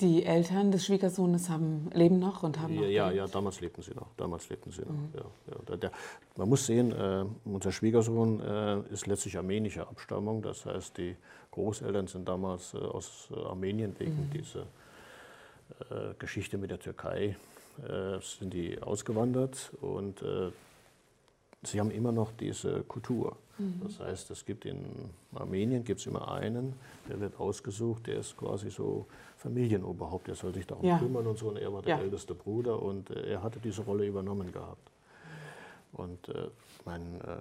Die 0.00 0.24
Eltern 0.24 0.72
des 0.72 0.86
Schwiegersohnes 0.86 1.48
haben, 1.48 1.88
leben 1.94 2.18
noch 2.18 2.42
und 2.42 2.58
haben 2.58 2.74
noch 2.74 2.82
ja, 2.82 2.88
ja, 2.88 3.10
ja, 3.12 3.26
damals 3.28 3.60
lebten 3.60 3.80
sie 3.82 3.94
noch. 3.94 4.08
Damals 4.16 4.48
lebten 4.48 4.72
sie 4.72 4.82
noch. 4.82 5.22
Ja, 5.46 5.54
ja. 5.70 5.76
Der, 5.76 5.92
man 6.36 6.48
muss 6.48 6.66
sehen, 6.66 6.90
äh, 6.90 7.24
unser 7.44 7.70
Schwiegersohn 7.70 8.40
äh, 8.40 8.80
ist 8.92 9.06
letztlich 9.06 9.36
armenischer 9.36 9.88
Abstammung. 9.88 10.42
Das 10.42 10.66
heißt, 10.66 10.98
die 10.98 11.14
Großeltern 11.52 12.08
sind 12.08 12.28
damals 12.28 12.74
äh, 12.74 12.78
aus 12.78 13.28
äh, 13.30 13.38
Armenien 13.38 13.94
wegen 13.98 14.30
dieser 14.34 14.62
äh, 15.90 16.14
Geschichte 16.18 16.58
mit 16.58 16.70
der 16.72 16.80
Türkei 16.80 17.36
äh, 17.82 18.20
sind 18.20 18.52
die 18.52 18.80
ausgewandert 18.80 19.72
und 19.80 20.22
sie 21.66 21.80
haben 21.80 21.90
immer 21.90 22.12
noch 22.12 22.32
diese 22.32 22.82
Kultur. 22.84 23.36
Das 23.82 24.00
heißt, 24.00 24.30
es 24.32 24.44
gibt 24.44 24.64
in 24.64 24.84
Armenien 25.32 25.84
gibt's 25.84 26.06
immer 26.06 26.28
einen, 26.32 26.74
der 27.08 27.20
wird 27.20 27.38
ausgesucht, 27.38 28.08
der 28.08 28.16
ist 28.16 28.36
quasi 28.36 28.68
so 28.68 29.06
Familienoberhaupt, 29.36 30.26
der 30.26 30.34
soll 30.34 30.52
sich 30.52 30.66
darum 30.66 30.84
Ja. 30.84 30.98
kümmern 30.98 31.24
und 31.28 31.38
so. 31.38 31.50
Und 31.50 31.58
er 31.58 31.72
war 31.72 31.80
der 31.82 31.96
Ja. 31.98 32.02
älteste 32.02 32.34
Bruder 32.34 32.82
und 32.82 33.10
äh, 33.10 33.30
er 33.34 33.42
hatte 33.44 33.60
diese 33.60 33.82
Rolle 33.82 34.06
übernommen 34.06 34.50
gehabt. 34.50 34.90
Und 35.92 36.28
äh, 36.30 36.48
mein, 36.84 37.20
äh, 37.20 37.36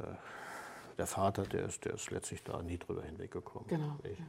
der 0.99 1.07
Vater, 1.07 1.43
der 1.43 1.65
ist, 1.65 1.83
der 1.85 1.95
ist 1.95 2.11
letztlich 2.11 2.43
da 2.43 2.61
nie 2.61 2.77
drüber 2.77 3.01
hinweggekommen. 3.01 3.67
Genau, 3.67 3.97
ja. 4.03 4.25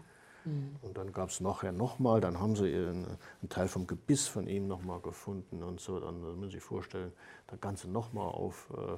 Und 0.83 0.96
dann 0.98 1.12
gab 1.12 1.30
es 1.30 1.40
nachher 1.40 1.72
nochmal, 1.72 2.20
dann 2.20 2.38
haben 2.40 2.54
sie 2.57 2.66
einen, 2.66 3.07
einen 3.40 3.48
Teil 3.48 3.66
vom 3.68 3.87
Gebiss 3.87 4.26
von 4.26 4.46
ihm 4.46 4.68
nochmal 4.68 5.00
gefunden 5.00 5.62
und 5.62 5.80
so. 5.80 6.00
Dann 6.00 6.20
müssen 6.20 6.50
Sie 6.50 6.57
sich 6.57 6.62
vorstellen, 6.62 7.12
das 7.46 7.61
Ganze 7.61 7.90
nochmal 7.90 8.28
auf, 8.28 8.68
äh, 8.76 8.96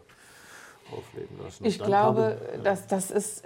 aufleben 0.93 1.39
lassen. 1.43 1.65
Ich 1.65 1.79
glaube, 1.79 2.39
äh, 2.55 2.63
dass 2.63 2.87
das 2.87 3.11
ist, 3.11 3.45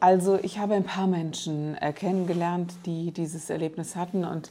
also 0.00 0.38
ich 0.42 0.58
habe 0.58 0.74
ein 0.74 0.84
paar 0.84 1.06
Menschen 1.06 1.76
äh, 1.76 1.92
kennengelernt, 1.92 2.74
die 2.84 3.12
dieses 3.12 3.50
Erlebnis 3.50 3.96
hatten. 3.96 4.24
Und 4.24 4.50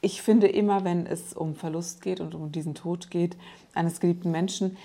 ich 0.00 0.22
finde 0.22 0.48
immer, 0.48 0.84
wenn 0.84 1.06
es 1.06 1.32
um 1.32 1.54
Verlust 1.54 2.02
geht 2.02 2.20
und 2.20 2.34
um 2.34 2.52
diesen 2.52 2.74
Tod 2.74 3.10
geht 3.10 3.36
eines 3.74 4.00
geliebten 4.00 4.30
Menschen, 4.30 4.76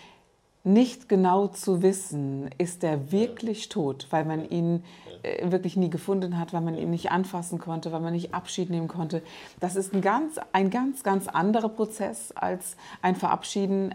nicht 0.63 1.09
genau 1.09 1.47
zu 1.47 1.81
wissen, 1.81 2.49
ist 2.57 2.83
er 2.83 3.11
wirklich 3.11 3.67
tot, 3.67 4.07
weil 4.11 4.23
man 4.23 4.49
ihn 4.49 4.83
äh, 5.21 5.51
wirklich 5.51 5.75
nie 5.75 5.89
gefunden 5.89 6.39
hat, 6.39 6.53
weil 6.53 6.61
man 6.61 6.77
ihn 6.77 6.89
nicht 6.89 7.11
anfassen 7.11 7.59
konnte, 7.59 7.91
weil 7.91 7.99
man 7.99 8.13
nicht 8.13 8.33
Abschied 8.33 8.69
nehmen 8.69 8.87
konnte. 8.87 9.21
Das 9.59 9.75
ist 9.75 9.93
ein 9.93 10.01
ganz, 10.01 10.39
ein 10.53 10.69
ganz, 10.69 11.03
ganz 11.03 11.27
anderer 11.27 11.69
Prozess 11.69 12.31
als 12.31 12.77
ein 13.01 13.15
Verabschieden 13.15 13.93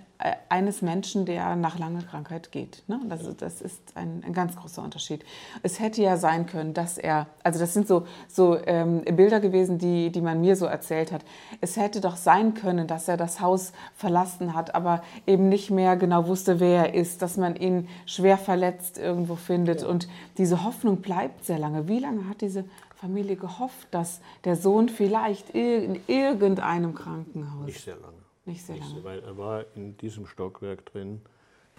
eines 0.49 0.83
Menschen, 0.83 1.27
der 1.27 1.55
nach 1.55 1.79
langer 1.79 2.03
Krankheit 2.03 2.51
geht. 2.51 2.83
Ne? 2.89 3.01
Das, 3.09 3.37
das 3.37 3.61
ist 3.61 3.81
ein, 3.95 4.25
ein, 4.27 4.33
ganz 4.33 4.57
großer 4.57 4.83
Unterschied. 4.83 5.25
Es 5.63 5.79
hätte 5.79 6.03
ja 6.03 6.17
sein 6.17 6.47
können, 6.47 6.75
dass 6.75 6.99
er, 6.99 7.29
also 7.45 7.61
das 7.61 7.73
sind 7.73 7.87
so, 7.87 8.05
so 8.27 8.59
ähm, 8.67 9.03
Bilder 9.03 9.39
gewesen, 9.39 9.79
die, 9.79 10.11
die 10.11 10.21
man 10.21 10.41
mir 10.41 10.57
so 10.57 10.67
erzählt 10.67 11.13
hat. 11.13 11.25
Es 11.61 11.77
hätte 11.77 12.01
doch 12.01 12.17
sein 12.17 12.55
können, 12.55 12.89
dass 12.89 13.07
er 13.07 13.17
das 13.17 13.41
Haus 13.41 13.73
verlassen 13.95 14.55
hat, 14.55 14.75
aber 14.75 15.03
eben 15.25 15.49
nicht 15.49 15.71
mehr 15.71 15.97
genau 15.97 16.27
wusste, 16.27 16.59
wer 16.59 16.87
er 16.87 16.95
ist, 16.95 17.23
dass 17.23 17.37
man 17.37 17.55
ihn 17.55 17.89
schwer 18.05 18.39
verletzt 18.39 18.99
irgendwo 18.99 19.37
findet. 19.37 19.83
Ja. 19.83 19.89
Und 19.89 20.09
diese 20.37 20.65
Hoffnung 20.65 20.97
bleibt 20.97 21.45
sehr 21.45 21.61
lange. 21.61 21.87
Wie 21.87 22.01
lange 22.01 22.29
hat 22.29 22.41
diese 22.41 22.65
Familie 22.97 23.37
gehofft, 23.37 23.87
dass 23.93 24.21
der 24.43 24.57
Sohn 24.57 24.89
vielleicht 24.89 25.51
in 25.51 26.01
irgendeinem 26.09 26.97
Krankenhaus. 26.97 27.67
Nicht 27.67 27.85
sehr 27.85 27.95
lange. 27.95 28.28
Nicht 28.49 28.65
sehr 28.65 28.77
lange. 28.79 29.05
weil 29.05 29.23
er 29.23 29.37
war 29.37 29.67
in 29.75 29.99
diesem 29.99 30.27
Stockwerk 30.27 30.87
drin, 30.87 31.21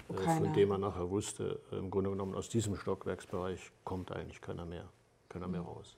äh, 0.08 0.14
von 0.14 0.54
dem 0.54 0.70
er 0.70 0.78
nachher 0.78 1.10
wusste, 1.10 1.60
äh, 1.72 1.78
im 1.78 1.90
Grunde 1.90 2.12
genommen 2.12 2.36
aus 2.36 2.48
diesem 2.48 2.76
Stockwerksbereich 2.76 3.72
kommt 3.84 4.12
eigentlich 4.12 4.40
keiner 4.40 4.66
mehr, 4.66 4.88
keiner 5.30 5.48
mehr 5.48 5.62
raus. 5.62 5.98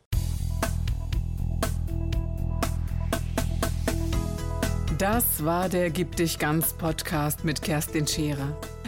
Das 4.97 5.43
war 5.43 5.67
der 5.67 5.89
Gib 5.89 6.15
dich 6.15 6.39
ganz 6.39 6.73
Podcast 6.73 7.43
mit 7.43 7.61
Kerstin 7.61 8.07
Scherer. 8.07 8.55